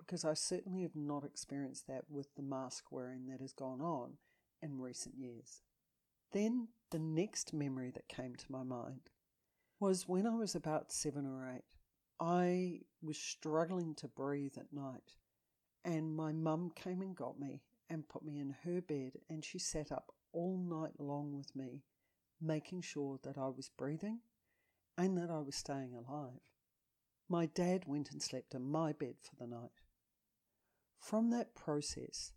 because 0.00 0.24
I 0.24 0.34
certainly 0.34 0.82
have 0.82 0.96
not 0.96 1.24
experienced 1.24 1.86
that 1.86 2.04
with 2.08 2.34
the 2.34 2.42
mask 2.42 2.90
wearing 2.90 3.26
that 3.26 3.40
has 3.40 3.52
gone 3.52 3.80
on 3.80 4.14
in 4.62 4.80
recent 4.80 5.16
years. 5.16 5.62
Then 6.32 6.68
the 6.90 6.98
next 6.98 7.52
memory 7.52 7.90
that 7.94 8.08
came 8.08 8.34
to 8.34 8.52
my 8.52 8.62
mind 8.62 9.10
was 9.78 10.08
when 10.08 10.26
I 10.26 10.34
was 10.34 10.54
about 10.54 10.92
seven 10.92 11.26
or 11.26 11.48
eight. 11.54 11.64
I 12.20 12.80
was 13.02 13.16
struggling 13.16 13.94
to 13.96 14.08
breathe 14.08 14.54
at 14.58 14.72
night, 14.72 15.16
and 15.84 16.14
my 16.14 16.32
mum 16.32 16.72
came 16.74 17.00
and 17.00 17.16
got 17.16 17.40
me 17.40 17.62
and 17.88 18.08
put 18.08 18.24
me 18.24 18.38
in 18.38 18.56
her 18.64 18.80
bed, 18.80 19.12
and 19.28 19.44
she 19.44 19.58
sat 19.58 19.90
up 19.90 20.12
all 20.32 20.58
night 20.58 20.98
long 20.98 21.36
with 21.36 21.54
me, 21.56 21.82
making 22.40 22.82
sure 22.82 23.18
that 23.22 23.38
I 23.38 23.48
was 23.48 23.70
breathing 23.76 24.20
and 24.96 25.16
that 25.16 25.30
I 25.30 25.40
was 25.40 25.56
staying 25.56 25.94
alive. 25.94 26.40
My 27.28 27.46
dad 27.46 27.84
went 27.86 28.10
and 28.10 28.22
slept 28.22 28.54
in 28.54 28.70
my 28.70 28.92
bed 28.92 29.14
for 29.22 29.36
the 29.36 29.46
night. 29.46 29.79
From 31.00 31.30
that 31.30 31.54
process, 31.54 32.32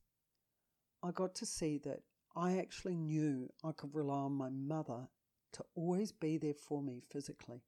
I 1.04 1.12
got 1.12 1.36
to 1.36 1.46
see 1.46 1.78
that 1.80 2.00
I 2.36 2.58
actually 2.58 2.96
knew 2.96 3.50
I 3.64 3.74
could 3.74 3.94
rely 3.94 4.20
on 4.20 4.34
my 4.34 4.50
mother 4.50 5.10
to 5.52 5.66
always 5.76 6.12
be 6.12 6.38
there 6.38 6.54
for 6.54 6.82
me 6.82 7.02
physically. 7.12 7.62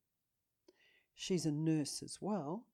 She's 1.14 1.46
a 1.46 1.52
nurse 1.52 2.02
as 2.02 2.18
well, 2.22 2.66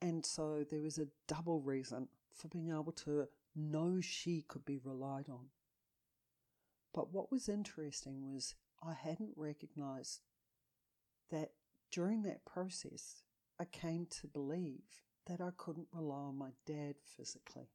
and 0.00 0.24
so 0.24 0.64
there 0.70 0.82
was 0.82 0.98
a 0.98 1.08
double 1.26 1.60
reason 1.60 2.08
for 2.32 2.48
being 2.48 2.70
able 2.70 2.92
to 2.92 3.26
know 3.56 4.00
she 4.00 4.42
could 4.42 4.64
be 4.64 4.78
relied 4.78 5.28
on. 5.28 5.46
But 6.94 7.12
what 7.12 7.32
was 7.32 7.48
interesting 7.48 8.32
was 8.32 8.54
I 8.82 8.92
hadn't 8.92 9.32
recognized 9.36 10.20
that 11.30 11.52
during 11.90 12.22
that 12.22 12.44
process, 12.44 13.22
I 13.58 13.64
came 13.64 14.06
to 14.20 14.26
believe 14.26 15.02
that 15.26 15.40
I 15.40 15.50
couldn't 15.56 15.88
rely 15.92 16.16
on 16.16 16.38
my 16.38 16.50
dad 16.66 16.96
physically. 17.16 17.68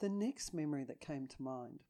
The 0.00 0.08
next 0.08 0.52
memory 0.52 0.84
that 0.84 1.00
came 1.00 1.26
to 1.26 1.42
mind 1.42 1.80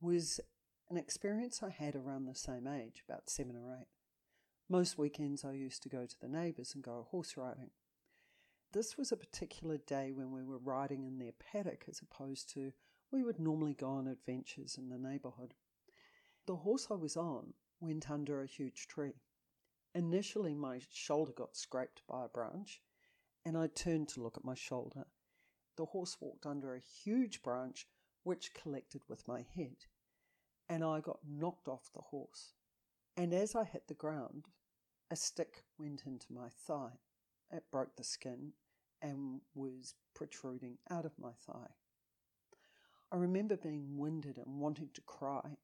was 0.00 0.40
an 0.88 0.96
experience 0.96 1.62
I 1.62 1.70
had 1.70 1.96
around 1.96 2.26
the 2.26 2.34
same 2.34 2.66
age, 2.66 3.02
about 3.08 3.28
seven 3.28 3.56
or 3.56 3.76
eight. 3.78 3.88
Most 4.68 4.98
weekends 4.98 5.44
I 5.44 5.52
used 5.52 5.82
to 5.82 5.88
go 5.88 6.06
to 6.06 6.20
the 6.20 6.28
neighbours 6.28 6.74
and 6.74 6.82
go 6.82 7.06
horse 7.10 7.36
riding. 7.36 7.70
This 8.72 8.96
was 8.96 9.12
a 9.12 9.16
particular 9.16 9.78
day 9.78 10.12
when 10.12 10.32
we 10.32 10.42
were 10.42 10.58
riding 10.58 11.04
in 11.04 11.18
their 11.18 11.32
paddock 11.32 11.84
as 11.88 12.00
opposed 12.00 12.52
to 12.54 12.72
we 13.10 13.22
would 13.22 13.38
normally 13.38 13.74
go 13.74 13.88
on 13.88 14.06
adventures 14.08 14.76
in 14.76 14.88
the 14.88 14.98
neighbourhood. 14.98 15.54
The 16.46 16.56
horse 16.56 16.88
I 16.90 16.94
was 16.94 17.16
on 17.16 17.54
went 17.80 18.10
under 18.10 18.42
a 18.42 18.46
huge 18.46 18.86
tree. 18.86 19.14
Initially, 19.94 20.54
my 20.54 20.80
shoulder 20.92 21.32
got 21.32 21.56
scraped 21.56 22.02
by 22.08 22.24
a 22.24 22.28
branch, 22.28 22.80
and 23.46 23.56
I 23.56 23.68
turned 23.68 24.08
to 24.08 24.22
look 24.22 24.36
at 24.36 24.44
my 24.44 24.56
shoulder. 24.56 25.06
The 25.76 25.84
horse 25.84 26.16
walked 26.20 26.46
under 26.46 26.74
a 26.74 26.80
huge 27.04 27.44
branch 27.44 27.86
which 28.24 28.52
collected 28.52 29.02
with 29.08 29.28
my 29.28 29.46
head, 29.54 29.76
and 30.68 30.82
I 30.82 30.98
got 30.98 31.20
knocked 31.24 31.68
off 31.68 31.92
the 31.94 32.02
horse. 32.02 32.54
And 33.16 33.32
as 33.32 33.54
I 33.54 33.62
hit 33.62 33.86
the 33.86 33.94
ground, 33.94 34.46
a 35.12 35.16
stick 35.16 35.62
went 35.78 36.02
into 36.06 36.32
my 36.32 36.48
thigh. 36.66 36.98
It 37.52 37.62
broke 37.70 37.94
the 37.94 38.02
skin 38.02 38.52
and 39.00 39.40
was 39.54 39.94
protruding 40.12 40.78
out 40.90 41.04
of 41.04 41.16
my 41.16 41.30
thigh. 41.46 41.70
I 43.12 43.16
remember 43.16 43.56
being 43.56 43.96
winded 43.96 44.38
and 44.38 44.58
wanting 44.58 44.88
to 44.94 45.00
cry, 45.02 45.56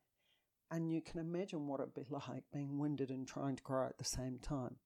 and 0.71 0.89
you 0.89 1.01
can 1.01 1.19
imagine 1.19 1.67
what 1.67 1.81
it'd 1.81 1.95
be 1.95 2.07
like 2.11 2.45
being 2.53 2.79
winded 2.79 3.11
and 3.11 3.27
trying 3.27 3.57
to 3.57 3.63
cry 3.65 3.87
at 3.87 3.99
the 3.99 4.05
same 4.05 4.39
time. 4.39 4.77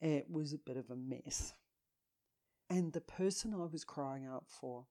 It 0.00 0.30
was 0.30 0.52
a 0.52 0.58
bit 0.58 0.76
of 0.76 0.90
a 0.90 0.96
mess. 0.96 1.54
And 2.70 2.92
the 2.92 3.00
person 3.00 3.54
I 3.54 3.66
was 3.66 3.84
crying 3.84 4.26
out 4.26 4.44
for 4.48 4.86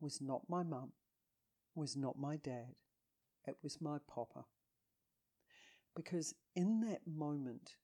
was 0.00 0.20
not 0.20 0.48
my 0.48 0.62
mum, 0.62 0.92
was 1.74 1.96
not 1.96 2.18
my 2.18 2.36
dad, 2.36 2.74
it 3.46 3.56
was 3.62 3.80
my 3.80 3.98
papa. 4.08 4.44
Because 5.94 6.34
in 6.56 6.80
that 6.80 7.06
moment, 7.06 7.76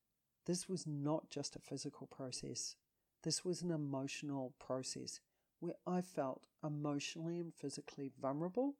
this 0.46 0.68
was 0.68 0.86
not 0.86 1.30
just 1.30 1.56
a 1.56 1.60
physical 1.60 2.06
process, 2.06 2.74
this 3.22 3.44
was 3.44 3.62
an 3.62 3.70
emotional 3.70 4.54
process 4.58 5.20
where 5.60 5.74
I 5.86 6.00
felt 6.00 6.46
emotionally 6.64 7.38
and 7.38 7.52
physically 7.54 8.10
vulnerable 8.20 8.76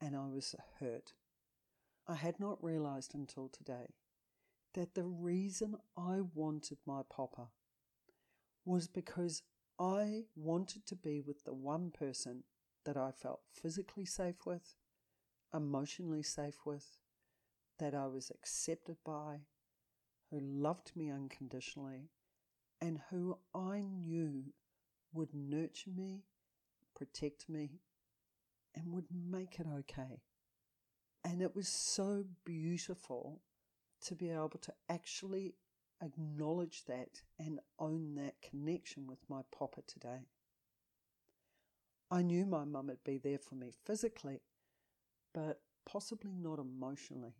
and 0.00 0.16
I 0.16 0.26
was 0.26 0.54
hurt. 0.80 1.12
I 2.08 2.14
had 2.14 2.38
not 2.40 2.62
realized 2.62 3.14
until 3.14 3.48
today 3.48 3.94
that 4.74 4.94
the 4.94 5.04
reason 5.04 5.76
I 5.96 6.20
wanted 6.34 6.78
my 6.86 7.02
papa 7.08 7.48
was 8.64 8.88
because 8.88 9.42
I 9.78 10.24
wanted 10.34 10.86
to 10.86 10.96
be 10.96 11.20
with 11.20 11.44
the 11.44 11.54
one 11.54 11.90
person 11.90 12.44
that 12.84 12.96
I 12.96 13.10
felt 13.10 13.40
physically 13.52 14.06
safe 14.06 14.46
with, 14.46 14.74
emotionally 15.52 16.22
safe 16.22 16.64
with, 16.64 16.98
that 17.78 17.94
I 17.94 18.06
was 18.06 18.30
accepted 18.30 18.96
by, 19.04 19.40
who 20.30 20.40
loved 20.40 20.92
me 20.96 21.10
unconditionally, 21.10 22.10
and 22.80 23.00
who 23.10 23.38
I 23.54 23.82
knew 23.82 24.44
would 25.12 25.34
nurture 25.34 25.90
me, 25.90 26.24
protect 26.94 27.48
me, 27.48 27.80
and 28.74 28.92
would 28.92 29.06
make 29.10 29.58
it 29.58 29.66
okay. 29.78 30.22
And 31.24 31.42
it 31.42 31.54
was 31.54 31.68
so 31.68 32.24
beautiful 32.44 33.42
to 34.06 34.14
be 34.14 34.30
able 34.30 34.58
to 34.62 34.72
actually 34.88 35.54
acknowledge 36.02 36.84
that 36.86 37.22
and 37.38 37.60
own 37.78 38.14
that 38.16 38.34
connection 38.42 39.06
with 39.06 39.18
my 39.28 39.42
papa 39.56 39.82
today. 39.86 40.26
I 42.10 42.22
knew 42.22 42.46
my 42.46 42.64
mum 42.64 42.86
would 42.86 43.02
be 43.04 43.18
there 43.18 43.38
for 43.38 43.56
me 43.56 43.72
physically, 43.84 44.40
but 45.34 45.60
possibly 45.84 46.32
not 46.32 46.58
emotionally. 46.58 47.34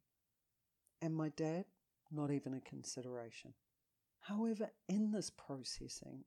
And 1.01 1.15
my 1.15 1.29
dad, 1.31 1.67
not 2.11 2.31
even 2.31 2.55
a 2.55 2.61
consideration. 2.61 3.55
However, 4.21 4.71
in 4.89 5.13
this 5.13 5.31
processing, 5.31 6.25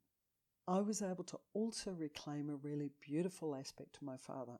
I 0.67 0.79
was 0.79 1.01
able 1.01 1.23
to 1.25 1.39
also 1.53 1.91
reclaim 1.91 2.49
a 2.49 2.55
really 2.55 2.91
beautiful 3.01 3.55
aspect 3.55 3.93
to 3.95 4.05
my 4.05 4.17
father, 4.17 4.59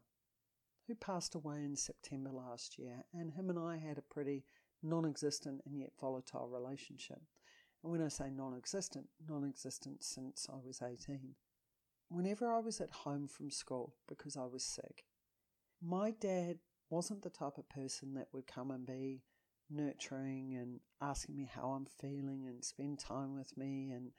who 0.88 0.96
passed 0.96 1.36
away 1.36 1.58
in 1.58 1.76
September 1.76 2.32
last 2.32 2.80
year, 2.80 3.06
and 3.14 3.32
him 3.32 3.50
and 3.50 3.60
I 3.60 3.78
had 3.78 3.98
a 3.98 4.14
pretty 4.14 4.44
non 4.82 5.06
existent 5.06 5.62
and 5.66 5.78
yet 5.80 5.92
volatile 6.00 6.50
relationship. 6.50 7.22
And 7.84 7.92
when 7.92 8.02
I 8.02 8.10
say 8.10 8.30
non 8.30 8.56
existent, 8.56 9.08
non 9.28 9.48
existent 9.48 10.04
since 10.04 10.48
I 10.52 10.58
was 10.66 10.82
18. 10.82 11.36
Whenever 12.10 12.52
I 12.52 12.60
was 12.60 12.82
at 12.82 12.92
home 12.92 13.28
from 13.28 13.52
school 13.52 13.96
because 14.08 14.36
I 14.36 14.46
was 14.46 14.64
sick, 14.64 15.06
my 15.82 16.12
dad 16.12 16.58
wasn't 16.90 17.22
the 17.22 17.30
type 17.30 17.58
of 17.58 17.70
person 17.70 18.16
that 18.16 18.30
would 18.34 18.48
come 18.48 18.72
and 18.72 18.86
be 18.86 19.22
nurturing 19.70 20.56
and 20.56 20.80
asking 21.02 21.36
me 21.36 21.50
how 21.54 21.70
I'm 21.70 21.86
feeling 21.86 22.48
and 22.48 22.66
spend 22.66 23.00
time 23.00 23.36
with 23.36 23.56
me. 23.56 23.92
And 23.92 24.12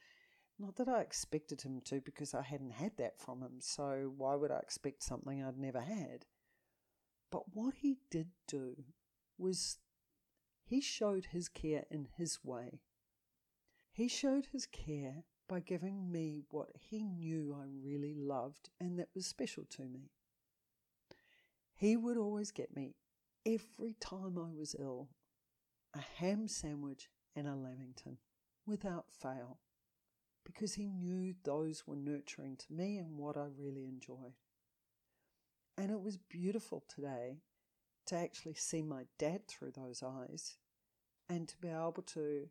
not 0.58 0.76
that 0.76 0.88
I 0.88 1.00
expected 1.00 1.62
him 1.62 1.80
to 1.86 2.00
because 2.00 2.34
I 2.34 2.42
hadn't 2.42 2.72
had 2.72 2.96
that 2.98 3.18
from 3.18 3.40
him. 3.42 3.58
So 3.60 4.12
why 4.16 4.36
would 4.36 4.50
I 4.50 4.58
expect 4.58 5.02
something 5.02 5.42
I'd 5.42 5.58
never 5.58 5.80
had? 5.80 6.26
But 7.30 7.54
what 7.54 7.74
he 7.80 7.98
did 8.10 8.28
do 8.46 8.84
was 9.38 9.78
he 10.64 10.80
showed 10.80 11.26
his 11.26 11.48
care 11.48 11.84
in 11.90 12.08
his 12.16 12.38
way. 12.44 12.80
He 14.00 14.08
showed 14.08 14.46
his 14.46 14.64
care 14.64 15.24
by 15.46 15.60
giving 15.60 16.10
me 16.10 16.40
what 16.48 16.70
he 16.74 17.04
knew 17.04 17.54
I 17.54 17.66
really 17.84 18.14
loved 18.14 18.70
and 18.80 18.98
that 18.98 19.10
was 19.14 19.26
special 19.26 19.66
to 19.72 19.82
me. 19.82 20.08
He 21.74 21.98
would 21.98 22.16
always 22.16 22.50
get 22.50 22.74
me 22.74 22.94
every 23.44 23.96
time 24.00 24.38
I 24.38 24.58
was 24.58 24.74
ill 24.78 25.10
a 25.92 26.00
ham 26.00 26.48
sandwich 26.48 27.10
and 27.36 27.46
a 27.46 27.54
lamington 27.54 28.16
without 28.64 29.12
fail 29.12 29.58
because 30.46 30.72
he 30.72 30.88
knew 30.88 31.34
those 31.44 31.86
were 31.86 31.94
nurturing 31.94 32.56
to 32.56 32.72
me 32.72 32.96
and 32.96 33.18
what 33.18 33.36
I 33.36 33.48
really 33.54 33.84
enjoyed. 33.84 34.32
And 35.76 35.90
it 35.90 36.00
was 36.00 36.16
beautiful 36.16 36.84
today 36.88 37.42
to 38.06 38.16
actually 38.16 38.54
see 38.54 38.80
my 38.80 39.04
dad 39.18 39.46
through 39.46 39.72
those 39.72 40.02
eyes 40.02 40.56
and 41.28 41.46
to 41.48 41.58
be 41.58 41.68
able 41.68 42.02
to 42.14 42.48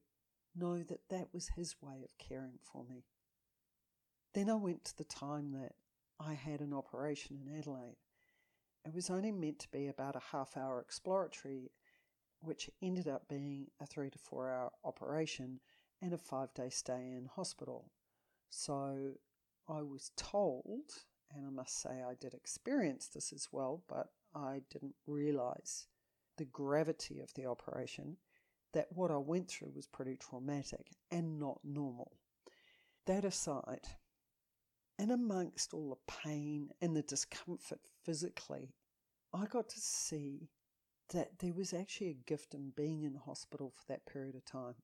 know 0.55 0.83
that 0.83 1.09
that 1.09 1.33
was 1.33 1.49
his 1.49 1.75
way 1.81 2.03
of 2.03 2.17
caring 2.17 2.59
for 2.61 2.83
me. 2.83 3.05
Then 4.33 4.49
I 4.49 4.55
went 4.55 4.85
to 4.85 4.97
the 4.97 5.03
time 5.03 5.51
that 5.53 5.73
I 6.19 6.33
had 6.33 6.61
an 6.61 6.73
operation 6.73 7.39
in 7.41 7.57
Adelaide. 7.57 7.97
It 8.85 8.93
was 8.93 9.09
only 9.09 9.31
meant 9.31 9.59
to 9.59 9.71
be 9.71 9.87
about 9.87 10.15
a 10.15 10.31
half 10.31 10.55
hour 10.55 10.79
exploratory 10.79 11.71
which 12.41 12.69
ended 12.81 13.07
up 13.07 13.27
being 13.27 13.67
a 13.81 13.85
three 13.85 14.09
to 14.09 14.17
four 14.17 14.49
hour 14.49 14.71
operation 14.83 15.59
and 16.01 16.13
a 16.13 16.17
five 16.17 16.53
day 16.53 16.69
stay 16.69 17.13
in 17.17 17.29
hospital. 17.35 17.91
So 18.49 19.13
I 19.67 19.81
was 19.81 20.11
told, 20.15 20.91
and 21.35 21.45
I 21.45 21.49
must 21.49 21.81
say 21.81 22.01
I 22.01 22.15
did 22.19 22.33
experience 22.33 23.07
this 23.07 23.33
as 23.33 23.49
well, 23.51 23.83
but 23.87 24.07
I 24.33 24.61
didn't 24.71 24.95
realize 25.05 25.87
the 26.37 26.45
gravity 26.45 27.19
of 27.19 27.33
the 27.33 27.45
operation, 27.45 28.17
that 28.73 28.87
what 28.91 29.11
I 29.11 29.17
went 29.17 29.49
through 29.49 29.71
was 29.75 29.87
pretty 29.87 30.15
traumatic 30.15 30.91
and 31.11 31.39
not 31.39 31.59
normal. 31.63 32.13
That 33.05 33.25
aside, 33.25 33.87
and 34.97 35.11
amongst 35.11 35.73
all 35.73 35.89
the 35.89 36.13
pain 36.13 36.69
and 36.81 36.95
the 36.95 37.01
discomfort 37.01 37.79
physically, 38.03 38.73
I 39.33 39.45
got 39.45 39.69
to 39.69 39.79
see 39.79 40.49
that 41.13 41.39
there 41.39 41.53
was 41.53 41.73
actually 41.73 42.09
a 42.09 42.27
gift 42.27 42.53
in 42.53 42.71
being 42.75 43.03
in 43.03 43.15
hospital 43.15 43.71
for 43.75 43.85
that 43.87 44.05
period 44.05 44.35
of 44.35 44.45
time. 44.45 44.75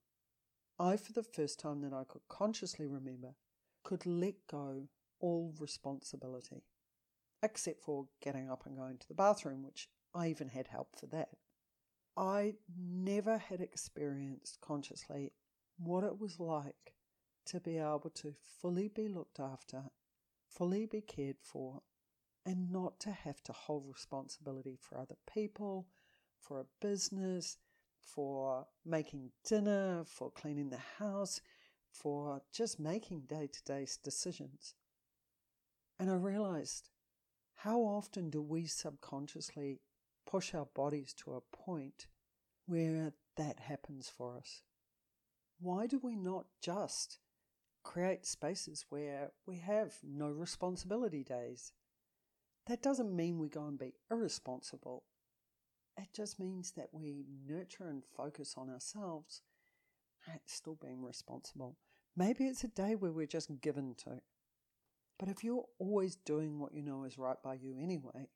I, 0.78 0.96
for 0.96 1.12
the 1.12 1.22
first 1.22 1.58
time 1.60 1.80
that 1.82 1.92
I 1.92 2.04
could 2.04 2.22
consciously 2.28 2.86
remember, 2.86 3.34
could 3.84 4.04
let 4.04 4.34
go 4.50 4.88
all 5.20 5.54
responsibility, 5.58 6.64
except 7.42 7.80
for 7.80 8.08
getting 8.20 8.50
up 8.50 8.66
and 8.66 8.76
going 8.76 8.98
to 8.98 9.08
the 9.08 9.14
bathroom, 9.14 9.62
which 9.62 9.88
I 10.14 10.28
even 10.28 10.48
had 10.48 10.68
help 10.68 10.96
for 10.98 11.06
that. 11.06 11.28
I 12.16 12.54
never 12.78 13.38
had 13.38 13.60
experienced 13.60 14.60
consciously 14.60 15.32
what 15.78 16.04
it 16.04 16.18
was 16.18 16.40
like 16.40 16.94
to 17.46 17.60
be 17.60 17.76
able 17.76 18.10
to 18.14 18.34
fully 18.60 18.88
be 18.88 19.08
looked 19.08 19.38
after, 19.38 19.84
fully 20.48 20.86
be 20.86 21.00
cared 21.00 21.36
for, 21.42 21.82
and 22.44 22.70
not 22.70 22.98
to 23.00 23.10
have 23.10 23.42
to 23.42 23.52
hold 23.52 23.84
responsibility 23.86 24.78
for 24.80 24.98
other 24.98 25.16
people 25.32 25.86
for 26.46 26.60
a 26.60 26.66
business, 26.80 27.58
for 27.98 28.66
making 28.84 29.30
dinner, 29.44 30.04
for 30.06 30.30
cleaning 30.30 30.70
the 30.70 30.82
house, 30.98 31.40
for 31.90 32.42
just 32.52 32.78
making 32.78 33.22
day 33.22 33.48
to 33.52 33.64
day 33.64 33.86
decisions. 34.02 34.74
And 35.98 36.10
I 36.10 36.14
realized 36.14 36.90
how 37.54 37.80
often 37.80 38.30
do 38.30 38.42
we 38.42 38.66
subconsciously 38.66 39.80
push 40.26 40.54
our 40.54 40.66
bodies 40.74 41.14
to 41.24 41.34
a 41.34 41.56
point 41.56 42.06
where 42.66 43.12
that 43.36 43.60
happens 43.60 44.12
for 44.14 44.36
us? 44.36 44.62
Why 45.60 45.86
do 45.86 45.98
we 46.02 46.16
not 46.16 46.46
just 46.60 47.18
create 47.82 48.26
spaces 48.26 48.84
where 48.88 49.30
we 49.46 49.58
have 49.58 49.94
no 50.02 50.28
responsibility 50.28 51.24
days? 51.24 51.72
That 52.66 52.82
doesn't 52.82 53.14
mean 53.14 53.38
we 53.38 53.48
go 53.48 53.64
and 53.66 53.78
be 53.78 53.94
irresponsible 54.10 55.04
it 55.98 56.08
just 56.12 56.38
means 56.38 56.72
that 56.72 56.88
we 56.92 57.24
nurture 57.46 57.88
and 57.88 58.02
focus 58.16 58.54
on 58.56 58.68
ourselves, 58.68 59.42
still 60.44 60.78
being 60.80 61.02
responsible. 61.02 61.76
Maybe 62.16 62.44
it's 62.44 62.64
a 62.64 62.68
day 62.68 62.94
where 62.94 63.12
we're 63.12 63.26
just 63.26 63.60
given 63.60 63.94
to. 64.04 64.20
But 65.18 65.28
if 65.28 65.42
you're 65.42 65.64
always 65.78 66.16
doing 66.16 66.58
what 66.58 66.74
you 66.74 66.82
know 66.82 67.04
is 67.04 67.18
right 67.18 67.42
by 67.42 67.54
you 67.54 67.76
anyway, 67.80 68.28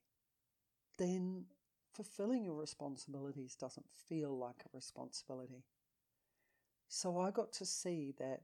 then 0.97 1.45
fulfilling 1.93 2.43
your 2.43 2.55
responsibilities 2.55 3.55
doesn't 3.55 3.89
feel 4.07 4.37
like 4.37 4.63
a 4.65 4.75
responsibility. 4.75 5.63
So 6.87 7.19
I 7.19 7.31
got 7.31 7.51
to 7.53 7.65
see 7.65 8.13
that 8.19 8.41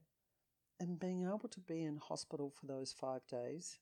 in 0.80 0.96
being 0.96 1.24
able 1.24 1.50
to 1.50 1.60
be 1.60 1.84
in 1.84 1.98
hospital 1.98 2.50
for 2.50 2.68
those 2.68 2.94
five 2.94 3.26
days, 3.28 3.80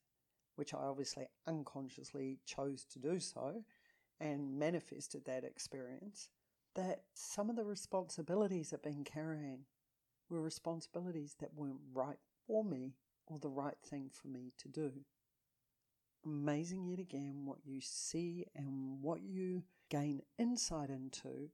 which 0.56 0.74
I 0.74 0.78
obviously 0.78 1.28
unconsciously 1.48 2.40
chose 2.46 2.86
to 2.86 3.00
do 3.00 3.20
so, 3.20 3.64
and 4.20 4.58
manifested 4.58 5.26
that 5.26 5.44
experience, 5.44 6.30
that 6.76 7.04
some 7.14 7.50
of 7.50 7.56
the 7.56 7.66
responsibilities 7.66 8.72
I've 8.74 8.82
been 8.82 9.04
carrying 9.04 9.66
were 10.30 10.42
responsibilities 10.42 11.36
that 11.40 11.54
weren't 11.54 11.82
right 11.94 12.20
for 12.48 12.64
me 12.64 12.94
or 13.28 13.40
the 13.40 13.50
right 13.50 13.78
thing 13.84 14.10
for 14.12 14.28
me 14.30 14.52
to 14.58 14.68
do. 14.68 14.92
Amazing 16.26 16.88
yet 16.88 16.98
again 17.00 17.46
what 17.46 17.60
you 17.64 17.80
see 17.82 18.46
and 18.56 19.02
what 19.02 19.22
you 19.22 19.64
gain 19.90 20.24
insight 20.40 20.90
into 20.90 21.50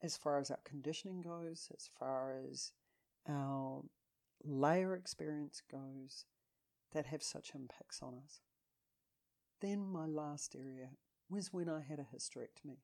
as 0.00 0.16
far 0.16 0.38
as 0.38 0.50
our 0.50 0.60
conditioning 0.64 1.22
goes, 1.22 1.68
as 1.74 1.88
far 1.98 2.36
as 2.48 2.72
our 3.28 3.82
layer 4.44 4.94
experience 4.94 5.60
goes, 5.68 6.24
that 6.92 7.06
have 7.06 7.22
such 7.22 7.52
impacts 7.54 8.00
on 8.00 8.14
us. 8.22 8.40
Then 9.60 9.86
my 9.88 10.06
last 10.06 10.54
area 10.54 10.90
was 11.28 11.52
when 11.52 11.68
I 11.68 11.80
had 11.80 11.98
a 11.98 12.06
hysterectomy. 12.14 12.78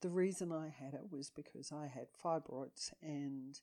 The 0.00 0.08
reason 0.08 0.50
I 0.50 0.68
had 0.68 0.94
it 0.94 1.10
was 1.10 1.30
because 1.30 1.72
I 1.72 1.86
had 1.86 2.06
fibroids 2.24 2.92
and 3.02 3.60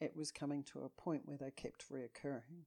it 0.00 0.14
was 0.14 0.30
coming 0.30 0.62
to 0.64 0.80
a 0.80 1.00
point 1.00 1.22
where 1.24 1.38
they 1.38 1.50
kept 1.50 1.90
reoccurring. 1.90 2.66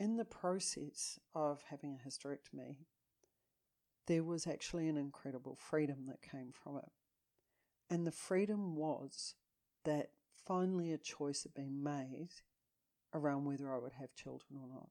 In 0.00 0.16
the 0.16 0.24
process 0.24 1.20
of 1.34 1.62
having 1.68 1.94
a 1.94 2.08
hysterectomy, 2.08 2.76
there 4.06 4.24
was 4.24 4.46
actually 4.46 4.88
an 4.88 4.96
incredible 4.96 5.58
freedom 5.60 6.06
that 6.06 6.22
came 6.22 6.52
from 6.52 6.78
it. 6.78 6.88
And 7.90 8.06
the 8.06 8.10
freedom 8.10 8.76
was 8.76 9.34
that 9.84 10.12
finally 10.46 10.90
a 10.90 10.96
choice 10.96 11.42
had 11.42 11.52
been 11.52 11.82
made 11.82 12.30
around 13.12 13.44
whether 13.44 13.74
I 13.74 13.78
would 13.78 13.92
have 13.92 14.14
children 14.14 14.58
or 14.58 14.68
not. 14.68 14.88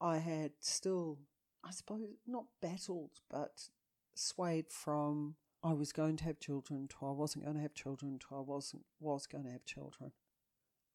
I 0.00 0.18
had 0.18 0.52
still, 0.60 1.18
I 1.64 1.72
suppose, 1.72 2.02
not 2.24 2.44
battled, 2.62 3.18
but 3.28 3.68
swayed 4.14 4.66
from 4.70 5.34
I 5.60 5.72
was 5.72 5.90
going 5.90 6.16
to 6.18 6.24
have 6.24 6.38
children 6.38 6.86
to 6.86 7.06
I 7.06 7.10
wasn't 7.10 7.46
going 7.46 7.56
to 7.56 7.62
have 7.62 7.74
children 7.74 8.20
to 8.20 8.36
I 8.36 8.40
wasn't 8.40 8.84
was 9.00 9.26
going 9.26 9.44
to 9.44 9.50
have 9.50 9.64
children. 9.64 10.12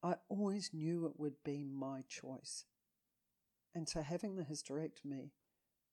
I 0.02 0.14
always 0.30 0.70
knew 0.72 1.04
it 1.04 1.20
would 1.20 1.44
be 1.44 1.64
my 1.64 2.02
choice. 2.08 2.64
And 3.76 3.86
so 3.86 4.00
having 4.00 4.36
the 4.36 4.42
hysterectomy 4.42 5.32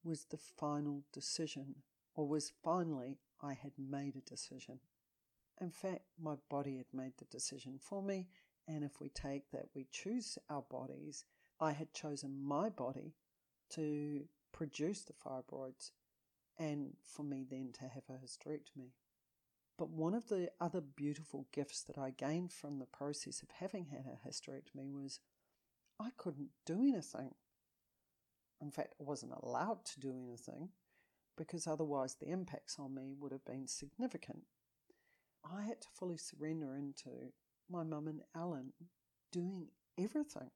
was 0.06 0.24
the 0.24 0.38
final 0.38 1.04
decision, 1.12 1.76
or 2.15 2.26
was 2.26 2.54
finally 2.63 3.17
I 3.41 3.56
had 3.56 3.74
made 3.78 4.15
a 4.15 4.22
decision. 4.22 4.80
In 5.60 5.69
fact, 5.69 6.04
my 6.17 6.36
body 6.50 6.78
had 6.78 6.86
made 6.93 7.12
the 7.17 7.26
decision 7.26 7.78
for 7.82 8.02
me, 8.02 8.30
and 8.69 8.86
if 8.86 9.02
we 9.02 9.10
take 9.10 9.52
that 9.52 9.65
we 9.76 9.86
choose 9.91 10.38
our 10.50 10.62
bodies, 10.62 11.26
I 11.60 11.74
had 11.74 11.93
chosen 11.93 12.41
my 12.41 12.69
body 12.69 13.15
to 13.72 14.30
produce 14.54 15.02
the 15.02 15.12
fibroids 15.12 15.91
and 16.58 16.93
for 17.04 17.24
me 17.24 17.46
then 17.50 17.74
to 17.74 17.89
have 17.89 18.04
a 18.10 18.13
hysterectomy. 18.13 18.91
But 19.78 19.89
one 19.89 20.13
of 20.13 20.30
the 20.30 20.50
other 20.62 20.80
beautiful 20.80 21.48
gifts 21.52 21.84
that 21.84 21.98
I 21.98 22.12
gained 22.12 22.54
from 22.54 22.80
the 22.80 22.86
process 22.86 23.41
of 23.41 23.50
having 23.60 23.88
had 23.88 24.06
a 24.06 24.26
hysterectomy 24.26 24.89
was 24.89 25.19
I 26.00 26.12
couldn't 26.15 26.52
do 26.65 26.82
anything. 26.82 27.36
In 28.63 28.71
fact, 28.71 28.95
I 28.97 29.04
wasn't 29.04 29.34
allowed 29.43 29.84
to 29.88 29.99
do 29.99 30.15
anything 30.17 30.69
because 31.36 31.67
otherwise 31.67 32.15
the 32.15 32.30
impacts 32.30 32.78
on 32.80 32.95
me 32.95 33.13
would 33.19 33.34
have 33.34 33.43
been 33.43 33.67
significant. 33.67 34.43
I 35.43 35.63
had 35.63 35.82
to 35.82 35.88
fully 35.93 36.15
surrender 36.15 36.73
into 36.78 37.34
my 37.69 37.84
mum 37.84 38.08
and 38.08 38.21
Alan 38.34 38.71
doing 39.34 39.67
everything. 39.99 40.49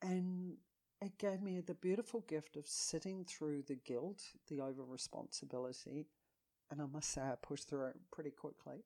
And 0.00 0.56
it 1.02 1.18
gave 1.18 1.42
me 1.42 1.60
the 1.60 1.74
beautiful 1.74 2.20
gift 2.26 2.56
of 2.56 2.66
sitting 2.66 3.26
through 3.26 3.64
the 3.66 3.74
guilt, 3.74 4.22
the 4.48 4.62
over 4.62 4.82
responsibility, 4.82 6.06
and 6.70 6.80
I 6.80 6.86
must 6.86 7.10
say 7.10 7.20
I 7.20 7.34
pushed 7.42 7.68
through 7.68 7.88
it 7.88 7.96
pretty 8.10 8.30
quickly, 8.30 8.84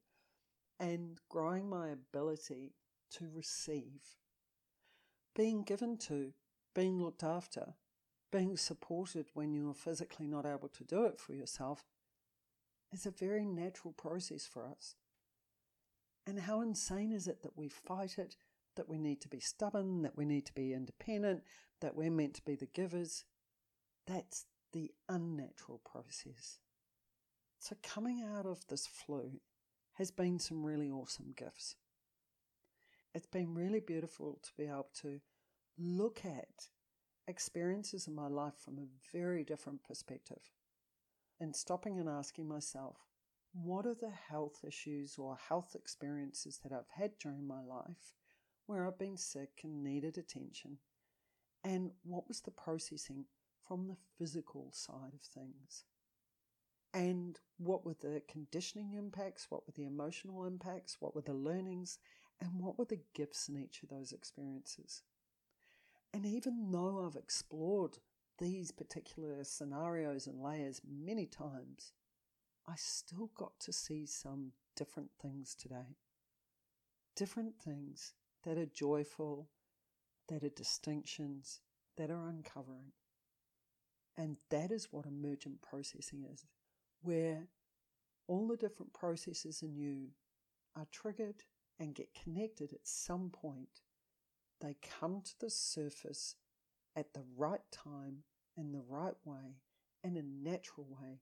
and 0.81 1.21
growing 1.29 1.69
my 1.69 1.91
ability 1.91 2.73
to 3.13 3.29
receive. 3.33 4.03
Being 5.37 5.63
given 5.63 5.97
to, 5.99 6.33
being 6.75 7.01
looked 7.01 7.23
after, 7.23 7.75
being 8.35 8.57
supported 8.57 9.27
when 9.35 9.55
you're 9.55 9.73
physically 9.73 10.27
not 10.27 10.45
able 10.45 10.67
to 10.67 10.83
do 10.83 11.05
it 11.05 11.21
for 11.21 11.35
yourself 11.35 11.85
is 12.93 13.07
a 13.07 13.11
very 13.13 13.45
natural 13.45 13.93
process 13.93 14.45
for 14.45 14.67
us. 14.67 14.97
And 16.27 16.41
how 16.41 16.61
insane 16.61 17.13
is 17.13 17.29
it 17.29 17.45
that 17.45 17.57
we 17.57 17.69
fight 17.69 18.19
it, 18.19 18.35
that 18.75 18.89
we 18.89 18.99
need 18.99 19.21
to 19.21 19.29
be 19.29 19.39
stubborn, 19.39 20.03
that 20.03 20.17
we 20.17 20.25
need 20.25 20.47
to 20.47 20.53
be 20.53 20.73
independent, 20.73 21.45
that 21.81 21.95
we're 21.95 22.11
meant 22.11 22.35
to 22.35 22.45
be 22.45 22.57
the 22.57 22.67
givers? 22.67 23.25
That's 24.05 24.47
the 24.73 24.91
unnatural 25.09 25.81
process. 25.85 26.59
So, 27.61 27.77
coming 27.85 28.21
out 28.21 28.47
of 28.47 28.67
this 28.67 28.89
flu 28.89 29.39
has 29.93 30.11
been 30.11 30.41
some 30.41 30.67
really 30.67 30.91
awesome 30.91 31.35
gifts. 31.37 31.77
It's 33.15 33.29
been 33.29 33.55
really 33.55 33.81
beautiful 33.81 34.41
to 34.43 34.51
be 34.59 34.65
able 34.65 34.89
to 35.03 35.21
look 35.79 36.23
at 36.25 36.69
experiences 37.27 38.07
in 38.07 38.15
my 38.15 38.29
life 38.29 38.55
from 38.59 38.79
a 38.79 39.17
very 39.17 39.45
different 39.45 39.83
perspective 39.83 40.51
and 41.41 41.55
stopping 41.55 41.99
and 41.99 42.09
asking 42.09 42.49
myself, 42.49 42.97
what 43.53 43.87
are 43.87 43.95
the 43.95 44.11
health 44.11 44.65
issues 44.67 45.17
or 45.17 45.37
health 45.49 45.75
experiences 45.75 46.59
that 46.63 46.73
I've 46.73 46.89
had 46.97 47.13
during 47.19 47.47
my 47.47 47.61
life 47.61 48.15
where 48.67 48.87
I've 48.87 48.99
been 48.99 49.17
sick 49.17 49.61
and 49.63 49.83
needed 49.83 50.19
attention? 50.19 50.79
And 51.63 51.93
what 52.03 52.29
was 52.29 52.41
the 52.41 52.51
processing 52.51 53.25
from 53.67 53.87
the 53.87 53.97
physical 54.19 54.71
side 54.73 55.15
of 55.15 55.23
things? 55.23 55.85
And 56.93 57.39
what 57.59 57.85
were 57.85 57.97
the 58.01 58.23
conditioning 58.29 58.95
impacts? 58.95 59.47
What 59.51 59.67
were 59.67 59.73
the 59.77 59.87
emotional 59.87 60.45
impacts? 60.45 60.99
What 61.01 61.15
were 61.15 61.23
the 61.23 61.35
learnings? 61.35 61.99
And 62.41 62.61
what 62.61 62.79
were 62.79 62.85
the 62.85 63.01
gifts 63.15 63.49
in 63.49 63.57
each 63.57 63.83
of 63.83 63.89
those 63.89 64.13
experiences? 64.13 65.03
And 66.15 66.25
even 66.25 66.71
though 66.71 67.05
I've 67.05 67.17
explored 67.17 67.99
these 68.39 68.71
particular 68.71 69.43
scenarios 69.43 70.29
and 70.29 70.41
layers 70.41 70.81
many 70.89 71.27
times, 71.27 71.93
I 72.69 72.75
still 72.77 73.33
got 73.37 73.59
to 73.63 73.73
see 73.73 74.07
some 74.07 74.53
different 74.77 75.11
things 75.21 75.57
today. 75.57 75.97
Different 77.17 77.57
things 77.61 78.15
that 78.45 78.57
are 78.57 78.67
joyful, 78.67 79.49
that 80.29 80.45
are 80.45 80.51
distinctions, 80.51 81.63
that 81.97 82.13
are 82.13 82.29
uncovering. 82.29 82.93
And 84.17 84.37
that 84.51 84.71
is 84.71 84.93
what 84.93 85.07
emergent 85.07 85.63
processing 85.63 86.25
is, 86.33 86.47
where 87.03 87.49
all 88.29 88.47
the 88.47 88.57
different 88.57 88.93
processes 88.93 89.63
in 89.63 89.75
you 89.75 90.11
are 90.77 90.87
triggered 90.93 91.43
and 91.81 91.93
get 91.93 92.15
connected 92.15 92.73
at 92.73 92.87
some 92.87 93.31
point. 93.31 93.81
They 94.61 94.77
come 95.01 95.21
to 95.23 95.35
the 95.41 95.51
surface 95.51 96.37
at 96.97 97.13
the 97.13 97.25
right 97.37 97.61
time, 97.71 98.25
in 98.57 98.73
the 98.73 98.83
right 98.89 99.15
way, 99.25 99.59
in 100.03 100.17
a 100.17 100.23
natural 100.23 100.87
way 100.89 101.21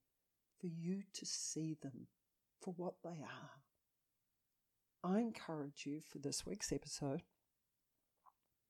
for 0.60 0.66
you 0.66 1.02
to 1.14 1.26
see 1.26 1.76
them 1.82 2.06
for 2.60 2.74
what 2.76 2.94
they 3.02 3.22
are. 3.22 3.62
I 5.04 5.18
encourage 5.18 5.84
you 5.84 6.00
for 6.00 6.18
this 6.18 6.46
week's 6.46 6.72
episode. 6.72 7.22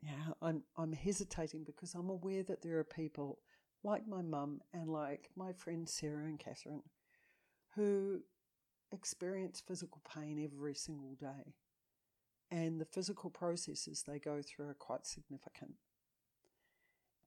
Yeah, 0.01 0.35
I'm 0.41 0.63
I'm 0.77 0.93
hesitating 0.93 1.65
because 1.65 1.95
I'm 1.95 2.09
aware 2.09 2.43
that 2.45 2.63
there 2.63 2.79
are 2.79 2.85
people 2.85 3.39
like 3.85 4.07
my 4.07 4.23
mum 4.23 4.61
and 4.73 4.89
like 4.89 5.29
my 5.37 5.53
friends 5.53 5.93
Sarah 5.93 6.25
and 6.25 6.39
Catherine 6.39 6.83
who 7.75 8.21
experience 8.93 9.63
physical 9.67 10.03
pain 10.15 10.43
every 10.43 10.75
single 10.75 11.15
day. 11.15 11.55
And 12.53 12.79
the 12.79 12.85
physical 12.85 13.31
processes 13.31 14.05
they 14.07 14.19
go 14.19 14.43
through 14.43 14.69
are 14.69 14.75
quite 14.75 15.07
significant. 15.07 15.73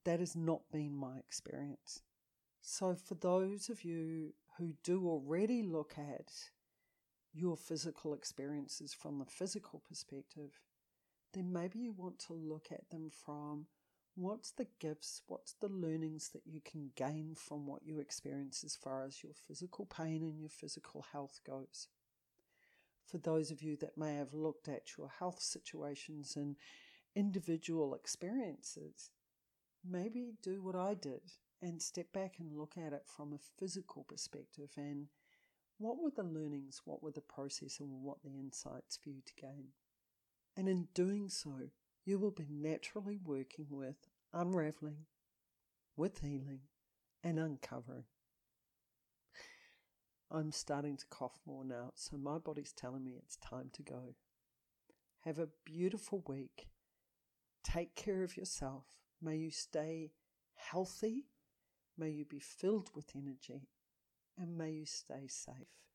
That 0.03 0.19
has 0.19 0.35
not 0.35 0.71
been 0.71 0.95
my 0.95 1.17
experience. 1.17 2.03
So, 2.61 2.93
for 2.93 3.15
those 3.15 3.67
of 3.69 3.83
you 3.83 4.33
who 4.57 4.73
do 4.83 5.07
already 5.07 5.63
look 5.63 5.95
at 5.97 6.31
your 7.33 7.57
physical 7.57 8.13
experiences 8.13 8.93
from 8.93 9.17
the 9.17 9.25
physical 9.25 9.81
perspective, 9.89 10.61
then 11.33 11.51
maybe 11.51 11.79
you 11.79 11.91
want 11.91 12.19
to 12.19 12.33
look 12.33 12.67
at 12.71 12.91
them 12.91 13.09
from 13.09 13.65
what's 14.13 14.51
the 14.51 14.67
gifts, 14.79 15.23
what's 15.25 15.53
the 15.53 15.67
learnings 15.67 16.29
that 16.29 16.43
you 16.45 16.61
can 16.63 16.91
gain 16.95 17.33
from 17.35 17.65
what 17.65 17.83
you 17.83 17.99
experience 17.99 18.63
as 18.63 18.75
far 18.75 19.03
as 19.03 19.23
your 19.23 19.33
physical 19.33 19.85
pain 19.85 20.21
and 20.21 20.39
your 20.39 20.49
physical 20.49 21.03
health 21.11 21.39
goes. 21.45 21.87
For 23.05 23.17
those 23.19 23.51
of 23.51 23.61
you 23.61 23.77
that 23.77 23.97
may 23.97 24.15
have 24.15 24.33
looked 24.33 24.67
at 24.67 24.97
your 24.97 25.09
health 25.19 25.39
situations 25.39 26.35
and 26.35 26.55
individual 27.15 27.93
experiences, 27.93 29.11
maybe 29.87 30.33
do 30.41 30.61
what 30.61 30.75
I 30.75 30.95
did 30.95 31.21
and 31.61 31.81
step 31.81 32.11
back 32.13 32.35
and 32.39 32.57
look 32.57 32.73
at 32.77 32.93
it 32.93 33.03
from 33.05 33.33
a 33.33 33.59
physical 33.59 34.03
perspective 34.03 34.69
and 34.75 35.07
what 35.77 35.97
were 36.01 36.11
the 36.15 36.23
learnings, 36.23 36.81
what 36.85 37.03
were 37.03 37.11
the 37.11 37.21
process, 37.21 37.79
and 37.79 37.89
what 38.01 38.23
the 38.23 38.37
insights 38.39 38.97
for 38.97 39.09
you 39.09 39.21
to 39.25 39.33
gain. 39.35 39.67
And 40.55 40.69
in 40.69 40.87
doing 40.93 41.29
so, 41.29 41.69
you 42.05 42.17
will 42.17 42.31
be 42.31 42.47
naturally 42.49 43.19
working 43.23 43.67
with 43.69 44.07
unraveling, 44.33 45.05
with 45.97 46.19
healing, 46.19 46.61
and 47.23 47.39
uncovering. 47.39 48.05
I'm 50.35 50.51
starting 50.51 50.97
to 50.97 51.05
cough 51.09 51.39
more 51.45 51.63
now, 51.63 51.91
so 51.95 52.17
my 52.17 52.37
body's 52.37 52.73
telling 52.73 53.03
me 53.03 53.13
it's 53.17 53.37
time 53.37 53.69
to 53.73 53.83
go. 53.83 54.15
Have 55.21 55.39
a 55.39 55.49
beautiful 55.63 56.23
week. 56.27 56.67
Take 57.63 57.95
care 57.95 58.23
of 58.23 58.35
yourself. 58.35 58.85
May 59.21 59.37
you 59.37 59.51
stay 59.51 60.11
healthy 60.55 61.25
May 61.97 62.09
you 62.09 62.25
be 62.25 62.39
filled 62.39 62.89
with 62.93 63.15
energy 63.15 63.69
and 64.37 64.57
may 64.57 64.71
you 64.71 64.85
stay 64.85 65.27
safe. 65.27 65.75